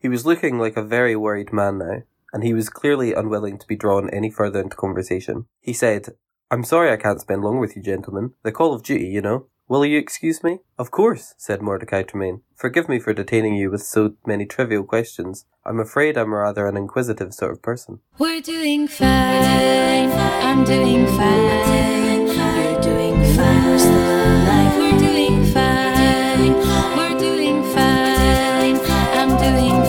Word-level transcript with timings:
He 0.00 0.08
was 0.08 0.24
looking 0.24 0.58
like 0.58 0.78
a 0.78 0.82
very 0.82 1.14
worried 1.14 1.52
man 1.52 1.76
now, 1.76 2.02
and 2.32 2.42
he 2.42 2.54
was 2.54 2.70
clearly 2.70 3.12
unwilling 3.12 3.58
to 3.58 3.66
be 3.66 3.76
drawn 3.76 4.08
any 4.10 4.30
further 4.30 4.60
into 4.60 4.74
conversation. 4.74 5.44
He 5.60 5.74
said, 5.74 6.14
I'm 6.50 6.64
sorry 6.64 6.90
I 6.90 6.96
can't 6.96 7.20
spend 7.20 7.42
long 7.42 7.60
with 7.60 7.76
you, 7.76 7.82
gentlemen. 7.82 8.32
The 8.42 8.50
call 8.50 8.72
of 8.72 8.82
duty, 8.82 9.08
you 9.08 9.20
know. 9.20 9.48
Will 9.68 9.84
you 9.84 9.98
excuse 9.98 10.42
me? 10.42 10.60
Of 10.78 10.90
course, 10.90 11.34
said 11.36 11.60
Mordecai 11.60 12.02
Tremaine. 12.02 12.40
Forgive 12.56 12.88
me 12.88 12.98
for 12.98 13.12
detaining 13.12 13.54
you 13.54 13.70
with 13.70 13.82
so 13.82 14.14
many 14.26 14.46
trivial 14.46 14.84
questions. 14.84 15.44
I'm 15.64 15.78
afraid 15.78 16.16
I'm 16.16 16.32
rather 16.34 16.66
an 16.66 16.78
inquisitive 16.78 17.34
sort 17.34 17.52
of 17.52 17.62
person. 17.62 18.00
We're 18.18 18.40
doing 18.40 18.88
fine. 18.88 20.10
I'm 20.10 20.64
doing 20.64 21.06
fine. 21.06 21.28
We're 21.44 22.80
doing 22.80 23.26
fine. 23.36 23.78
We're 24.78 24.98
doing 27.18 27.62
fine. 27.62 28.76
I'm 29.12 29.38
doing 29.38 29.79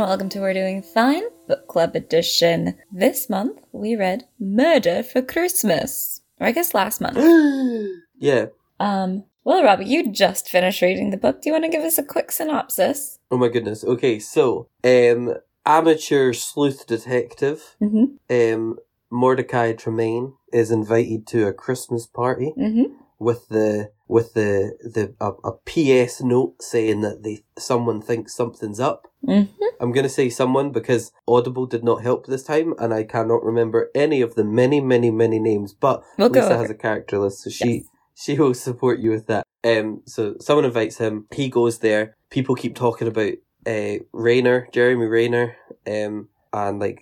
and 0.00 0.08
welcome 0.08 0.28
to 0.30 0.40
We're 0.40 0.54
Doing 0.54 0.82
Fine 0.82 1.24
Book 1.46 1.66
Club 1.68 1.94
Edition. 1.94 2.74
This 2.90 3.28
month 3.28 3.60
we 3.72 3.96
read 3.96 4.24
Murder 4.38 5.02
for 5.02 5.20
Christmas. 5.20 6.22
Or 6.40 6.46
I 6.46 6.52
guess 6.52 6.72
last 6.72 7.02
month. 7.02 7.18
yeah. 8.18 8.46
Um, 8.78 9.24
well, 9.44 9.62
Robbie, 9.62 9.84
you 9.84 10.10
just 10.10 10.48
finished 10.48 10.80
reading 10.80 11.10
the 11.10 11.18
book. 11.18 11.42
Do 11.42 11.50
you 11.50 11.52
want 11.52 11.64
to 11.64 11.70
give 11.70 11.82
us 11.82 11.98
a 11.98 12.02
quick 12.02 12.32
synopsis? 12.32 13.18
Oh 13.30 13.36
my 13.36 13.48
goodness. 13.48 13.84
Okay, 13.84 14.18
so, 14.18 14.68
um, 14.84 15.34
amateur 15.66 16.32
sleuth 16.32 16.86
detective, 16.86 17.76
Mm-hmm. 17.82 18.54
um, 18.54 18.78
Mordecai 19.10 19.72
Tremaine 19.74 20.32
is 20.52 20.70
invited 20.70 21.26
to 21.26 21.46
a 21.46 21.52
Christmas 21.52 22.06
party 22.06 22.54
Mm-hmm. 22.58 22.94
With 23.20 23.48
the 23.48 23.92
with 24.08 24.34
the 24.34 24.76
the 24.82 25.14
a, 25.20 25.32
a 25.48 25.52
PS 25.66 26.20
note 26.22 26.60
saying 26.60 27.02
that 27.02 27.22
they 27.22 27.44
someone 27.56 28.00
thinks 28.00 28.34
something's 28.34 28.80
up. 28.80 29.06
Mm-hmm. 29.24 29.64
I'm 29.80 29.92
gonna 29.92 30.08
say 30.08 30.30
someone 30.30 30.72
because 30.72 31.12
Audible 31.28 31.66
did 31.66 31.84
not 31.84 32.02
help 32.02 32.26
this 32.26 32.42
time, 32.42 32.74
and 32.78 32.92
I 32.92 33.04
cannot 33.04 33.44
remember 33.44 33.90
any 33.94 34.22
of 34.22 34.34
the 34.34 34.42
many, 34.44 34.80
many, 34.80 35.10
many 35.10 35.38
names. 35.38 35.72
But 35.74 36.02
We'll 36.18 36.30
Lisa 36.30 36.56
has 36.56 36.70
a 36.70 36.74
character 36.74 37.18
list, 37.18 37.44
so 37.44 37.50
she 37.50 37.70
Yes. 37.72 37.84
she 38.14 38.38
will 38.38 38.54
support 38.54 38.98
you 38.98 39.10
with 39.10 39.26
that. 39.28 39.46
Um, 39.62 40.00
so 40.06 40.36
someone 40.40 40.64
invites 40.64 40.96
him. 40.96 41.26
He 41.32 41.48
goes 41.50 41.78
there. 41.78 42.16
People 42.30 42.54
keep 42.54 42.74
talking 42.74 43.06
about 43.06 43.34
uh 43.66 44.02
Rayner, 44.12 44.68
Jeremy 44.72 45.06
Rayner, 45.06 45.56
um, 45.86 46.28
and 46.52 46.78
like 46.80 47.00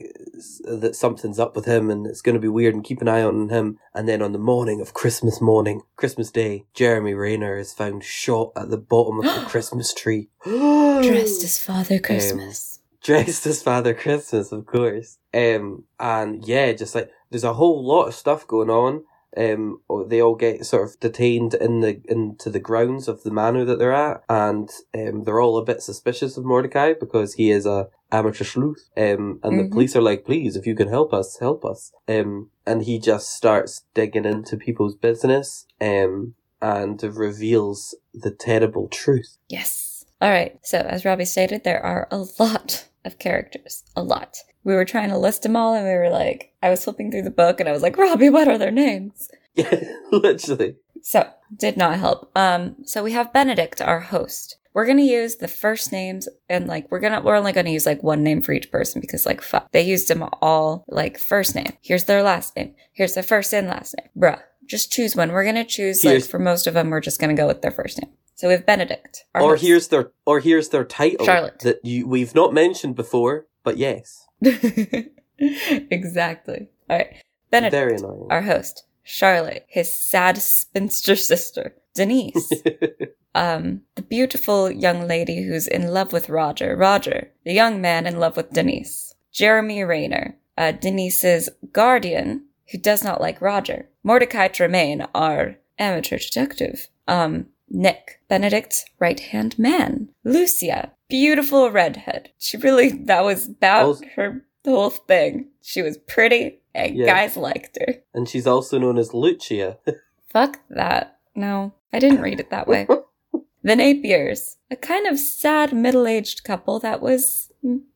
that 0.65 0.95
something's 0.95 1.39
up 1.39 1.57
with 1.57 1.65
him, 1.65 1.91
and 1.91 2.07
it's 2.07 2.21
gonna 2.23 2.39
be 2.39 2.49
weird. 2.49 2.75
And 2.75 2.85
keep 2.85 3.01
an 3.01 3.09
eye 3.09 3.23
on 3.23 3.49
him. 3.49 3.79
And 3.95 4.09
then 4.09 4.23
on 4.23 4.33
the 4.33 4.39
morning 4.39 4.81
of 4.81 4.95
Christmas 4.95 5.41
morning, 5.41 5.83
Christmas 5.97 6.31
Day, 6.31 6.67
Jeremy 6.75 7.15
Rayner 7.15 7.57
is 7.57 7.73
found 7.73 8.05
shot 8.05 8.53
at 8.57 8.71
the 8.71 8.79
bottom 8.79 9.19
of 9.21 9.25
the 9.25 9.47
Christmas 9.49 9.95
tree, 9.95 10.29
Dressed 10.45 11.45
as 11.45 11.59
Father 11.59 11.99
Christmas. 11.99 12.81
dressed 13.03 13.47
as 13.47 13.63
Father 13.63 13.95
Christmas, 13.95 14.53
of 14.53 14.67
course. 14.67 15.19
Um, 15.33 15.85
and 15.99 16.45
yeah, 16.47 16.73
just 16.73 16.95
like 16.95 17.11
there's 17.31 17.45
a 17.45 17.55
whole 17.55 17.85
lot 17.87 18.07
of 18.09 18.15
stuff 18.15 18.47
going 18.47 18.71
on. 18.71 19.05
Um, 19.39 19.81
they 20.09 20.21
all 20.21 20.35
get 20.35 20.67
sort 20.67 20.89
of 20.89 20.99
detained 21.01 21.55
in 21.55 21.81
the 21.81 22.01
into 22.09 22.51
the 22.51 22.59
grounds 22.59 23.07
of 23.09 23.23
the 23.23 23.31
manor 23.31 23.65
that 23.65 23.79
they're 23.79 23.93
at, 23.93 24.23
and 24.29 24.69
um, 24.95 25.25
they're 25.25 25.41
all 25.41 25.57
a 25.59 25.65
bit 25.65 25.83
suspicious 25.83 26.37
of 26.37 26.45
Mordecai 26.45 26.95
because 26.99 27.35
he 27.35 27.51
is 27.51 27.65
a 27.65 27.89
amateur 28.11 28.45
sleuth. 28.45 28.89
Um, 28.97 29.39
and 29.43 29.53
Mhm. 29.53 29.63
the 29.63 29.69
police 29.71 29.95
are 29.95 30.03
like, 30.03 30.25
"Please, 30.25 30.57
if 30.57 30.67
you 30.67 30.75
can 30.75 30.89
help 30.89 31.15
us, 31.15 31.39
help 31.39 31.65
us." 31.65 31.93
Um, 32.09 32.51
and 32.67 32.83
he 32.83 32.99
just 32.99 33.31
starts 33.37 33.85
digging 33.95 34.25
into 34.25 34.57
people's 34.57 34.97
business. 34.97 35.67
Um, 35.81 36.35
and 36.61 37.01
reveals 37.03 37.95
the 38.13 38.33
terrible 38.33 38.89
truth. 38.89 39.37
Yes. 39.49 40.05
All 40.21 40.31
right. 40.31 40.59
So, 40.63 40.79
as 40.79 41.05
Robbie 41.05 41.25
stated, 41.25 41.63
there 41.63 41.81
are 41.81 42.09
a 42.11 42.25
lot 42.41 42.89
of 43.05 43.19
characters. 43.19 43.85
A 43.95 44.03
lot. 44.03 44.39
We 44.69 44.75
were 44.75 44.85
trying 44.85 45.09
to 45.09 45.17
list 45.17 45.45
them 45.45 45.57
all, 45.57 45.75
and 45.75 45.87
we 45.87 45.95
were 45.95 46.11
like, 46.11 46.53
I 46.63 46.69
was 46.69 46.85
flipping 46.85 47.11
through 47.11 47.23
the 47.23 47.31
book, 47.31 47.59
and 47.59 47.67
I 47.67 47.73
was 47.73 47.81
like, 47.81 47.97
Robbie, 47.97 48.29
what 48.29 48.49
are 48.49 48.59
their 48.59 48.71
names? 48.71 49.31
Yeah, 49.55 49.81
literally. 50.13 50.77
So, 51.03 51.27
did 51.57 51.79
not 51.79 51.99
help. 51.99 52.31
Um, 52.37 52.77
so 52.85 53.03
we 53.03 53.13
have 53.13 53.33
Benedict, 53.33 53.81
our 53.81 54.01
host. 54.01 54.57
We're 54.75 54.85
gonna 54.87 55.03
use 55.03 55.37
the 55.37 55.49
first 55.49 55.91
names 55.91 56.29
and 56.49 56.69
like 56.69 56.89
we're 56.91 57.01
gonna 57.01 57.21
we're 57.23 57.35
only 57.35 57.53
gonna 57.53 57.71
use 57.71 57.87
like 57.87 58.03
one 58.03 58.23
name 58.23 58.43
for 58.43 58.53
each 58.53 58.71
person 58.71 59.01
because 59.01 59.27
like 59.27 59.41
fuck 59.41 59.73
they 59.73 59.81
used 59.83 60.07
them 60.07 60.23
all 60.41 60.85
like 60.87 61.19
first 61.19 61.57
name. 61.57 61.73
Here's 61.83 62.05
their 62.05 62.23
last 62.23 62.55
name. 62.55 62.75
Here's 62.93 63.15
their 63.15 63.25
first 63.25 63.53
and 63.53 63.67
last 63.67 63.97
name. 63.99 64.09
Bruh. 64.17 64.41
Just 64.67 64.93
choose 64.93 65.17
one. 65.17 65.33
We're 65.33 65.45
gonna 65.47 65.65
choose 65.65 66.05
like 66.05 66.23
for 66.23 66.39
most 66.39 66.69
of 66.69 66.75
them 66.75 66.91
we're 66.91 67.01
just 67.01 67.19
gonna 67.21 67.35
go 67.35 67.49
with 67.49 67.63
their 67.63 67.73
first 67.73 68.01
name. 68.01 68.13
So 68.37 68.47
we 68.47 68.53
have 68.55 68.67
Benedict. 68.67 69.25
our 69.35 69.43
or 69.43 69.51
host. 69.53 69.63
here's 69.65 69.89
their 69.89 70.13
or 70.27 70.39
here's 70.39 70.69
their 70.69 70.85
title 70.85 71.27
Charlotte. 71.27 71.59
that 71.61 71.85
you 71.85 72.07
we've 72.07 72.35
not 72.37 72.55
mentioned 72.55 72.95
before, 72.95 73.47
but 73.65 73.79
yes, 73.79 74.28
exactly. 75.39 76.69
All 76.89 76.97
right. 76.99 77.15
Benedict, 77.51 77.73
very 77.73 77.97
annoying. 77.97 78.27
our 78.31 78.43
host. 78.43 78.85
Charlotte, 79.03 79.65
his 79.69 79.93
sad 79.99 80.37
spinster 80.39 81.17
sister. 81.17 81.75
Denise, 81.95 82.53
um, 83.35 83.83
the 83.97 84.03
beautiful 84.03 84.71
young 84.71 85.09
lady 85.09 85.43
who's 85.43 85.67
in 85.67 85.89
love 85.89 86.13
with 86.13 86.29
Roger. 86.29 86.77
Roger, 86.77 87.33
the 87.45 87.53
young 87.53 87.81
man 87.81 88.07
in 88.07 88.21
love 88.21 88.37
with 88.37 88.53
Denise. 88.53 89.15
Jeremy 89.33 89.83
Rayner, 89.83 90.37
uh, 90.57 90.73
Denise's 90.73 91.49
guardian, 91.73 92.45
who 92.71 92.79
does 92.79 93.03
not 93.03 93.21
like 93.21 93.41
Roger. 93.41 93.89
Mordecai 94.05 94.49
Tremaine, 94.49 95.07
our 95.15 95.57
amateur 95.79 96.19
detective. 96.19 96.89
Um, 97.09 97.47
Nick, 97.69 98.21
Benedict's 98.29 98.85
right 98.99 99.19
hand 99.19 99.59
man. 99.59 100.11
Lucia, 100.23 100.93
beautiful 101.09 101.71
redhead. 101.71 102.31
She 102.39 102.57
really, 102.57 102.91
that 102.91 103.25
was 103.25 103.47
about 103.49 103.85
Also- 103.85 104.05
her 104.17 104.45
whole 104.65 104.91
thing. 104.91 105.49
She 105.63 105.83
was 105.83 105.97
pretty, 105.99 106.61
and 106.75 106.97
Yeah. 106.97 107.07
guys 107.07 107.37
liked 107.37 107.79
her. 107.81 107.95
and 108.15 108.29
she's 108.29 108.47
also 108.47 108.79
known 108.79 108.99
as 108.99 109.15
Lucia. 109.15 109.79
Fuck 110.31 110.61
that. 110.71 111.19
No, 111.35 111.73
I 111.93 111.99
didn't 111.99 112.21
read 112.23 112.41
it 112.41 112.51
that 112.51 112.69
way. 112.69 112.87
the 113.63 113.75
Napiers, 113.77 114.57
a 114.71 114.77
kind 114.77 115.07
of 115.07 115.19
sad 115.19 115.73
middle-aged 115.73 116.45
couple 116.45 116.79
that 116.81 117.01
was 117.01 117.51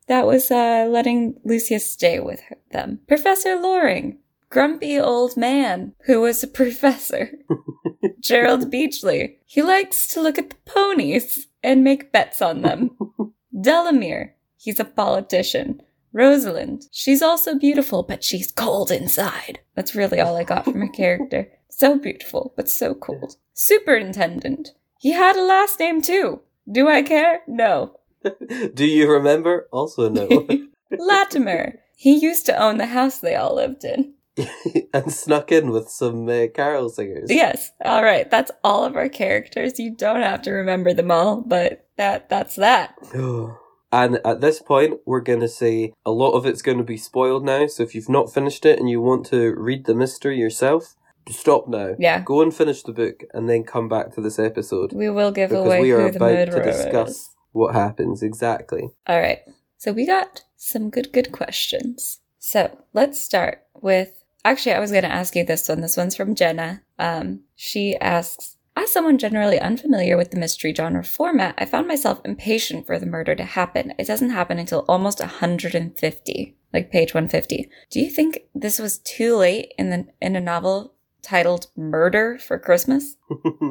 that 0.08 0.26
was 0.26 0.50
uh, 0.50 0.86
letting 0.90 1.38
Lucia 1.44 1.78
stay 1.78 2.18
with 2.20 2.40
her, 2.48 2.56
them. 2.72 3.00
Professor 3.06 3.56
Loring, 3.56 4.18
grumpy 4.52 5.00
old 5.00 5.34
man 5.34 5.94
who 6.04 6.20
was 6.20 6.42
a 6.42 6.46
professor. 6.46 7.30
Gerald 8.20 8.70
Beachley, 8.70 9.38
he 9.46 9.62
likes 9.62 10.06
to 10.08 10.20
look 10.20 10.38
at 10.38 10.50
the 10.50 10.56
ponies 10.66 11.48
and 11.62 11.82
make 11.82 12.12
bets 12.12 12.42
on 12.42 12.60
them. 12.60 12.90
Delamere, 13.60 14.36
he's 14.58 14.78
a 14.78 14.84
politician. 14.84 15.80
Rosalind, 16.12 16.82
she's 16.92 17.22
also 17.22 17.58
beautiful, 17.58 18.02
but 18.02 18.22
she's 18.22 18.52
cold 18.52 18.90
inside. 18.90 19.60
That's 19.74 19.94
really 19.94 20.20
all 20.20 20.36
I 20.36 20.44
got 20.44 20.64
from 20.64 20.82
her 20.82 20.88
character. 20.88 21.50
So 21.70 21.98
beautiful, 21.98 22.52
but 22.54 22.68
so 22.68 22.94
cold. 22.94 23.36
Superintendent, 23.54 24.74
he 24.98 25.12
had 25.12 25.36
a 25.36 25.42
last 25.42 25.80
name 25.80 26.02
too. 26.02 26.42
Do 26.70 26.88
I 26.88 27.00
care? 27.00 27.40
No. 27.48 27.96
Do 28.74 28.84
you 28.84 29.10
remember? 29.10 29.68
Also 29.72 30.10
no. 30.10 30.46
Latimer, 30.90 31.80
he 31.96 32.18
used 32.18 32.44
to 32.46 32.62
own 32.62 32.76
the 32.76 32.86
house 32.86 33.18
they 33.18 33.34
all 33.34 33.56
lived 33.56 33.84
in. 33.84 34.12
and 34.94 35.12
snuck 35.12 35.52
in 35.52 35.70
with 35.70 35.88
some 35.88 36.28
uh, 36.28 36.46
carol 36.54 36.88
singers. 36.88 37.30
Yes, 37.30 37.70
all 37.84 38.02
right, 38.02 38.30
that's 38.30 38.50
all 38.64 38.84
of 38.84 38.96
our 38.96 39.08
characters. 39.08 39.78
You 39.78 39.94
don't 39.94 40.22
have 40.22 40.42
to 40.42 40.52
remember 40.52 40.94
them 40.94 41.10
all, 41.10 41.40
but 41.42 41.86
that 41.96 42.28
that's 42.28 42.56
that. 42.56 42.94
And 43.94 44.20
at 44.24 44.40
this 44.40 44.58
point, 44.58 45.00
we're 45.04 45.20
going 45.20 45.40
to 45.40 45.48
say 45.48 45.92
a 46.06 46.10
lot 46.10 46.30
of 46.30 46.46
it's 46.46 46.62
going 46.62 46.78
to 46.78 46.82
be 46.82 46.96
spoiled 46.96 47.44
now. 47.44 47.66
So 47.66 47.82
if 47.82 47.94
you've 47.94 48.08
not 48.08 48.32
finished 48.32 48.64
it 48.64 48.78
and 48.78 48.88
you 48.88 49.02
want 49.02 49.26
to 49.26 49.54
read 49.54 49.84
the 49.84 49.94
mystery 49.94 50.38
yourself, 50.38 50.94
stop 51.28 51.68
now. 51.68 51.94
Yeah. 51.98 52.22
Go 52.24 52.40
and 52.40 52.54
finish 52.54 52.82
the 52.82 52.94
book 52.94 53.22
and 53.34 53.50
then 53.50 53.64
come 53.64 53.90
back 53.90 54.14
to 54.14 54.22
this 54.22 54.38
episode. 54.38 54.94
We 54.94 55.10
will 55.10 55.30
give 55.30 55.50
Because 55.50 55.66
away 55.66 55.82
we 55.82 55.92
are 55.92 56.06
about 56.06 56.46
to 56.52 56.66
is. 56.66 56.76
discuss 56.84 57.34
what 57.52 57.74
happens 57.74 58.22
exactly. 58.22 58.88
All 59.06 59.20
right. 59.20 59.40
So 59.76 59.92
we 59.92 60.06
got 60.06 60.40
some 60.56 60.88
good, 60.88 61.12
good 61.12 61.30
questions. 61.30 62.20
So 62.38 62.78
let's 62.94 63.22
start 63.22 63.62
with. 63.74 64.21
Actually, 64.44 64.72
I 64.72 64.80
was 64.80 64.90
going 64.90 65.04
to 65.04 65.12
ask 65.12 65.36
you 65.36 65.44
this 65.44 65.68
one. 65.68 65.80
This 65.80 65.96
one's 65.96 66.16
from 66.16 66.34
Jenna. 66.34 66.82
Um, 66.98 67.40
she 67.54 67.96
asks, 67.98 68.56
as 68.74 68.90
someone 68.90 69.18
generally 69.18 69.60
unfamiliar 69.60 70.16
with 70.16 70.30
the 70.30 70.38
mystery 70.38 70.74
genre 70.74 71.04
format, 71.04 71.54
I 71.58 71.66
found 71.66 71.86
myself 71.86 72.20
impatient 72.24 72.86
for 72.86 72.98
the 72.98 73.06
murder 73.06 73.34
to 73.34 73.44
happen. 73.44 73.92
It 73.98 74.06
doesn't 74.06 74.30
happen 74.30 74.58
until 74.58 74.84
almost 74.88 75.20
150, 75.20 76.56
like 76.72 76.90
page 76.90 77.12
150. 77.12 77.68
Do 77.90 78.00
you 78.00 78.10
think 78.10 78.40
this 78.54 78.78
was 78.78 78.98
too 78.98 79.36
late 79.36 79.74
in 79.78 79.90
the 79.90 80.06
in 80.20 80.36
a 80.36 80.40
novel 80.40 80.94
titled 81.20 81.66
"Murder 81.76 82.38
for 82.38 82.58
Christmas"? 82.58 83.16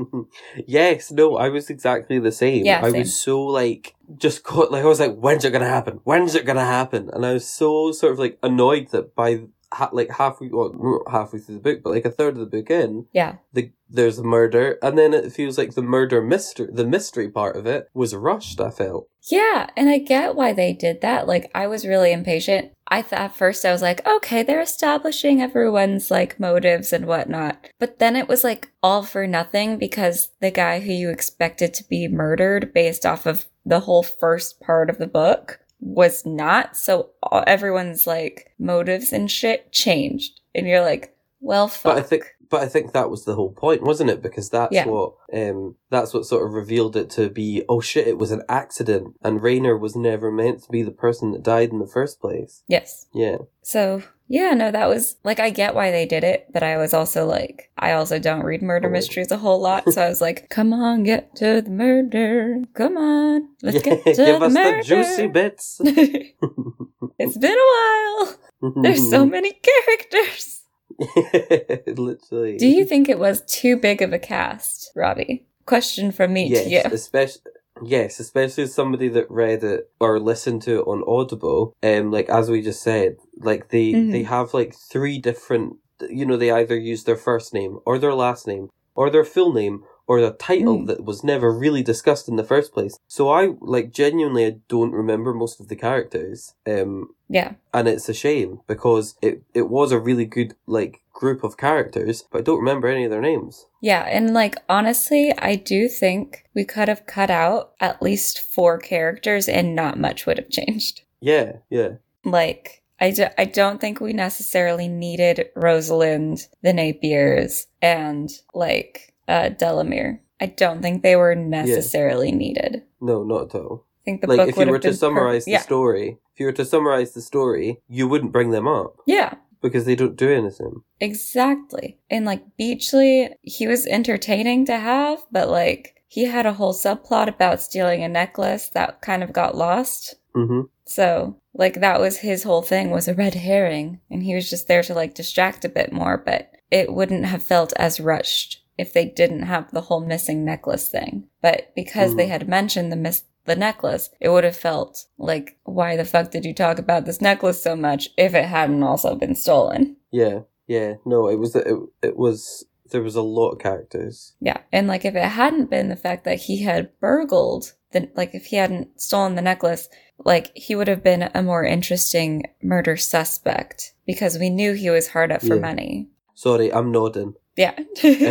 yes, 0.68 1.12
no, 1.12 1.36
I 1.36 1.50
was 1.50 1.72
exactly 1.72 2.20
the 2.20 2.32
same. 2.32 2.66
Yeah, 2.66 2.82
I 2.84 2.92
same. 2.92 3.00
was 3.00 3.20
so 3.20 3.42
like 3.42 3.96
just 4.18 4.44
caught 4.44 4.72
like 4.72 4.84
I 4.84 4.88
was 4.88 5.00
like, 5.00 5.16
when's 5.16 5.44
it 5.46 5.52
gonna 5.52 5.68
happen? 5.68 6.00
When's 6.04 6.36
it 6.36 6.46
gonna 6.46 6.64
happen? 6.64 7.10
And 7.12 7.26
I 7.26 7.34
was 7.34 7.48
so 7.48 7.92
sort 7.92 8.14
of 8.14 8.20
like 8.20 8.38
annoyed 8.44 8.90
that 8.92 9.16
by 9.16 9.46
ha- 9.74 9.90
like 9.92 10.10
halfway, 10.12 10.50
well, 10.50 10.72
not 10.78 11.12
halfway 11.12 11.40
through 11.40 11.56
the 11.56 11.62
book, 11.62 11.82
but 11.84 11.92
like 11.92 12.06
a 12.06 12.12
third 12.12 12.36
of 12.38 12.40
the 12.40 12.58
book 12.58 12.70
in, 12.70 13.06
Yeah. 13.14 13.36
the 13.54 13.72
there's 13.94 14.20
a 14.20 14.24
murder, 14.24 14.78
and 14.82 14.98
then 14.98 15.14
it 15.14 15.34
feels 15.34 15.58
like 15.58 15.74
the 15.76 15.82
murder 15.82 16.22
mystery, 16.22 16.70
the 16.72 16.86
mystery 16.88 17.30
part 17.30 17.58
of 17.58 17.66
it 17.66 17.90
was 17.94 18.16
rushed. 18.16 18.62
I 18.62 18.70
felt. 18.70 19.10
Yeah, 19.30 19.68
and 19.76 19.90
I 19.90 19.98
get 19.98 20.36
why 20.36 20.54
they 20.54 20.72
did 20.72 21.02
that. 21.02 21.28
Like, 21.28 21.52
I 21.54 21.68
was 21.68 21.86
really 21.86 22.14
impatient. 22.14 22.72
I 22.88 23.02
thought 23.02 23.20
at 23.20 23.36
first 23.36 23.66
I 23.66 23.72
was 23.72 23.82
like, 23.82 24.06
okay, 24.08 24.44
they're 24.44 24.62
establishing 24.62 25.42
everyone's 25.42 26.10
like 26.12 26.40
motives 26.40 26.92
and 26.94 27.06
whatnot. 27.06 27.68
But 27.80 28.00
then 28.00 28.16
it 28.16 28.28
was 28.28 28.44
like 28.44 28.72
all 28.84 29.04
for 29.04 29.28
nothing 29.28 29.78
because 29.78 30.30
the 30.42 30.52
guy 30.52 30.80
who 30.80 30.92
you 30.92 31.10
expected 31.10 31.74
to 31.76 31.84
be 31.88 32.08
murdered 32.08 32.74
based 32.74 33.06
off 33.06 33.26
of 33.26 33.46
the 33.66 33.82
whole 33.82 34.04
first 34.04 34.60
part 34.60 34.90
of 34.90 34.98
the 34.98 35.08
book 35.08 35.60
was 35.82 36.26
not. 36.26 36.78
So 36.78 37.10
all, 37.24 37.44
everyone's 37.46 38.08
like 38.08 38.54
motives 38.58 39.12
and 39.12 39.30
shit 39.30 39.72
changed. 39.74 40.40
And 40.56 40.68
you're 40.68 40.82
like, 40.82 41.16
well, 41.42 41.68
fuck. 41.68 41.96
But 41.96 41.98
I 41.98 42.02
think, 42.02 42.26
but 42.52 42.62
I 42.62 42.68
think 42.68 42.92
that 42.92 43.10
was 43.10 43.26
the 43.26 43.34
whole 43.36 43.52
point, 43.52 43.82
wasn't 43.82 44.10
it? 44.12 44.22
Because 44.22 44.50
that's 44.52 44.74
Yeah. 44.74 44.86
what, 44.86 45.14
um, 45.34 45.76
that's 45.90 46.14
what 46.14 46.26
sort 46.26 46.46
of 46.46 46.54
revealed 46.54 46.96
it 46.96 47.10
to 47.12 47.30
be. 47.30 47.64
Oh 47.68 47.80
shit! 47.82 48.08
It 48.08 48.18
was 48.20 48.32
an 48.32 48.44
accident, 48.48 49.16
and 49.24 49.42
Rayner 49.42 49.76
was 49.78 49.96
never 49.96 50.32
meant 50.32 50.62
to 50.64 50.70
be 50.72 50.84
the 50.84 50.92
person 50.92 51.32
that 51.32 51.42
died 51.42 51.72
in 51.72 51.80
the 51.80 51.88
first 51.88 52.20
place. 52.22 52.62
yes. 52.68 53.08
Yeah, 53.14 53.38
So 53.64 54.04
yeah, 54.28 54.52
no, 54.52 54.72
that 54.72 54.88
was 54.88 55.18
like 55.26 55.40
I 55.40 55.50
get 55.50 55.76
why 55.76 55.92
they 55.92 56.06
did 56.06 56.24
it, 56.24 56.48
but 56.54 56.64
I 56.64 56.78
was 56.78 56.94
also 56.94 57.26
like 57.26 57.70
I 57.78 57.92
also 57.94 58.20
don't 58.20 58.44
read 58.46 58.62
murder 58.62 58.88
Oh. 58.88 58.92
mysteries 58.92 59.32
a 59.32 59.38
whole 59.38 59.60
lot, 59.60 59.92
so 59.92 60.02
I 60.02 60.10
was 60.10 60.22
like, 60.22 60.50
come 60.58 60.72
on, 60.74 61.04
get 61.04 61.36
to 61.38 61.62
the 61.62 61.70
murder, 61.70 62.58
come 62.74 62.96
on, 62.98 63.50
let's 63.64 63.82
get 63.82 64.04
to 64.06 64.14
Give 64.14 64.40
the 64.40 64.46
us 64.46 64.54
murder. 64.54 64.78
the 64.78 64.84
juicy 64.84 65.28
bits. 65.28 65.82
it's 67.20 67.38
been 67.38 67.58
a 67.58 67.70
while. 67.74 68.36
There's 68.84 69.10
so 69.10 69.26
many 69.26 69.52
characters. 69.54 70.61
literally. 71.88 72.58
Do 72.58 72.68
you 72.68 72.86
think 72.86 73.10
it 73.10 73.20
was 73.20 73.42
too 73.48 73.78
big 73.78 74.02
of 74.02 74.14
a 74.14 74.20
cast, 74.20 74.92
Robbie? 74.96 75.46
Question 75.66 76.12
from 76.12 76.34
me 76.34 76.48
yes, 76.48 76.64
to 76.64 76.70
you. 76.70 76.82
especially 76.96 77.42
yes, 77.84 78.20
especially 78.20 78.64
as 78.64 78.74
somebody 78.74 79.08
that 79.10 79.30
read 79.30 79.64
it 79.64 79.90
or 80.00 80.20
listened 80.20 80.62
to 80.64 80.80
it 80.80 80.88
on 80.88 81.04
Audible. 81.08 81.74
Um, 81.84 82.12
like 82.12 82.30
as 82.30 82.50
we 82.50 82.62
just 82.62 82.82
said, 82.84 83.18
like 83.40 83.70
they 83.70 83.92
Mhm. 83.94 84.12
they 84.12 84.24
have 84.24 84.54
like 84.54 84.74
three 84.76 85.18
different. 85.20 85.78
You 86.10 86.26
know, 86.26 86.36
they 86.38 86.52
either 86.52 86.76
use 86.78 87.04
their 87.04 87.16
first 87.16 87.54
name 87.54 87.78
or 87.86 88.00
their 88.00 88.14
last 88.16 88.48
name 88.48 88.70
or 88.96 89.10
their 89.10 89.24
full 89.24 89.54
name 89.54 89.84
or 90.12 90.18
a 90.20 90.32
title 90.52 90.78
Mm. 90.80 90.88
that 90.88 91.04
was 91.10 91.24
never 91.24 91.50
really 91.64 91.84
discussed 91.92 92.28
in 92.30 92.36
the 92.38 92.50
first 92.54 92.70
place. 92.76 92.96
So 93.08 93.24
I 93.40 93.42
like 93.76 93.92
genuinely 94.02 94.44
I 94.46 94.54
don't 94.68 94.92
remember 95.02 95.34
most 95.34 95.60
of 95.62 95.68
the 95.70 95.76
characters. 95.88 96.40
Um, 96.74 96.94
Yeah, 97.40 97.52
and 97.74 97.88
it's 97.88 98.10
a 98.10 98.14
shame 98.26 98.52
because 98.74 99.16
it 99.28 99.36
it 99.62 99.68
was 99.78 99.92
a 99.92 100.00
really 100.08 100.26
good 100.38 100.52
like 100.78 100.94
group 101.22 101.44
of 101.44 101.56
characters, 101.68 102.16
but 102.30 102.40
I 102.40 102.42
don't 102.46 102.64
remember 102.66 102.88
any 102.88 103.06
of 103.06 103.12
their 103.12 103.28
names. 103.32 103.54
yeah, 103.92 104.04
and 104.18 104.26
like 104.42 104.56
honestly, 104.78 105.24
I 105.52 105.54
do 105.74 105.80
think 106.02 106.26
we 106.58 106.64
could 106.74 106.88
have 106.94 107.06
cut 107.18 107.30
out 107.44 107.62
at 107.80 108.02
least 108.08 108.34
four 108.56 108.74
characters, 108.92 109.48
and 109.58 109.76
not 109.76 110.00
much 110.06 110.26
would 110.26 110.38
have 110.42 110.50
changed. 110.60 110.96
Yeah, 111.22 111.50
yeah. 111.70 111.92
like 112.26 112.66
I, 113.00 113.12
do, 113.12 113.26
I 113.38 113.46
don't 113.46 113.80
think 113.82 114.00
we 114.00 114.14
necessarily 114.14 114.88
needed 114.88 115.50
Rosalind, 115.56 116.48
the 116.62 116.74
Napiers, 116.74 117.66
and 117.82 118.30
like 118.54 119.11
uh 119.28 119.50
Delamere. 119.50 120.22
I 120.40 120.48
don't 120.48 120.82
think 120.82 121.04
they 121.04 121.16
were 121.16 121.36
necessarily 121.36 122.32
needed. 122.32 122.84
No, 123.00 123.24
not 123.24 123.54
at 123.54 123.62
all. 123.62 123.86
I 124.02 124.04
think 124.06 124.22
the 124.22 124.28
like 124.28 124.38
book 124.38 124.50
if 124.50 124.58
you 124.58 124.66
were 124.72 124.80
to 124.80 124.94
summarize 124.94 125.44
perfect. 125.44 125.46
the 125.46 125.52
yeah. 125.52 125.60
story, 125.62 126.18
if 126.34 126.40
you 126.40 126.46
were 126.48 126.52
to 126.54 126.66
summarize 126.66 127.14
the 127.14 127.22
story, 127.22 127.80
you 127.88 128.08
wouldn't 128.08 128.32
bring 128.32 128.50
them 128.50 128.68
up 128.68 128.96
Yeah, 129.06 129.36
because 129.62 129.86
they 129.86 129.96
don't 129.96 130.16
do 130.16 130.30
anything. 130.32 130.82
exactly. 131.00 132.00
And 132.10 132.26
like 132.26 132.58
Beachley, 132.58 133.30
he 133.44 133.68
was 133.68 133.86
entertaining 133.86 134.66
to 134.66 134.78
have, 134.78 135.20
but 135.32 135.50
like 135.50 136.02
he 136.08 136.26
had 136.26 136.46
a 136.48 136.54
whole 136.54 136.74
subplot 136.74 137.28
about 137.28 137.62
stealing 137.62 138.04
a 138.04 138.10
necklace 138.10 138.70
that 138.70 139.02
kind 139.02 139.22
of 139.24 139.32
got 139.34 139.56
lost. 139.56 140.16
hmm 140.34 140.62
So, 140.86 141.38
like 141.54 141.80
that 141.82 142.00
was 142.00 142.18
his 142.18 142.44
whole 142.44 142.64
thing 142.64 142.90
was 142.90 143.08
a 143.08 143.14
red 143.14 143.36
herring 143.36 144.00
and 144.10 144.24
he 144.24 144.34
was 144.34 144.50
just 144.50 144.68
there 144.68 144.82
to 144.84 144.94
like 144.96 145.14
distract 145.14 145.64
a 145.66 145.70
bit 145.70 145.94
more, 145.94 146.18
but 146.18 146.52
it 146.72 146.92
wouldn't 146.94 147.26
have 147.26 147.44
felt 147.44 147.74
as 147.78 148.00
rushed 148.00 148.64
if 148.82 148.92
they 148.94 149.06
didn't 149.06 149.44
have 149.44 149.72
the 149.72 149.82
whole 149.82 150.02
missing 150.02 150.44
necklace 150.44 150.90
thing. 150.90 151.28
But 151.42 151.72
because 151.76 152.16
they 152.16 152.26
Mhm. 152.28 152.30
had 152.36 152.50
mentioned 152.50 152.92
the 152.92 152.96
miss 152.98 153.24
the 153.46 153.56
necklace, 153.56 154.10
it 154.20 154.30
would 154.30 154.44
have 154.44 154.56
felt 154.56 155.06
like 155.18 155.58
why 155.64 155.96
the 155.96 156.06
fuck 156.06 156.30
did 156.32 156.46
you 156.46 156.54
talk 156.54 156.78
about 156.78 157.06
this 157.06 157.22
necklace 157.22 157.60
so 157.62 157.76
much 157.76 158.10
if 158.18 158.36
it 158.36 158.46
hadn't 158.46 158.84
also 158.84 159.16
been 159.16 159.34
stolen? 159.36 159.96
Yeah, 160.12 160.42
yeah. 160.68 160.96
No, 161.06 161.28
it 161.28 161.38
was 161.40 161.56
it, 161.56 161.66
it 162.04 162.16
was 162.18 162.66
there 162.92 163.02
was 163.02 163.16
a 163.16 163.22
lot 163.22 163.52
of 163.52 163.60
characters. 163.60 164.34
Yeah. 164.42 164.58
And 164.72 164.86
like 164.88 165.06
if 165.06 165.16
it 165.16 165.24
hadn't 165.24 165.70
been 165.70 165.90
the 165.90 165.96
fact 165.96 166.24
that 166.26 166.40
he 166.42 166.62
had 166.64 166.90
burgled 167.00 167.74
the 167.94 168.10
like 168.16 168.36
if 168.36 168.46
he 168.48 168.58
hadn't 168.58 169.02
stolen 169.02 169.36
the 169.36 169.42
necklace, 169.42 169.90
like 170.24 170.52
he 170.56 170.76
would 170.76 170.88
have 170.88 171.04
been 171.04 171.30
a 171.34 171.42
more 171.42 171.64
interesting 171.66 172.44
murder 172.62 172.96
suspect 172.98 173.94
because 174.06 174.38
we 174.38 174.50
knew 174.50 174.74
he 174.74 174.90
was 174.90 175.08
hard 175.10 175.32
up 175.32 175.42
for 175.42 175.56
Yeah. 175.56 175.62
money. 175.62 176.10
Sorry, 176.36 176.72
I'm 176.72 176.92
nodding. 176.92 177.34
Yeah. 177.62 177.78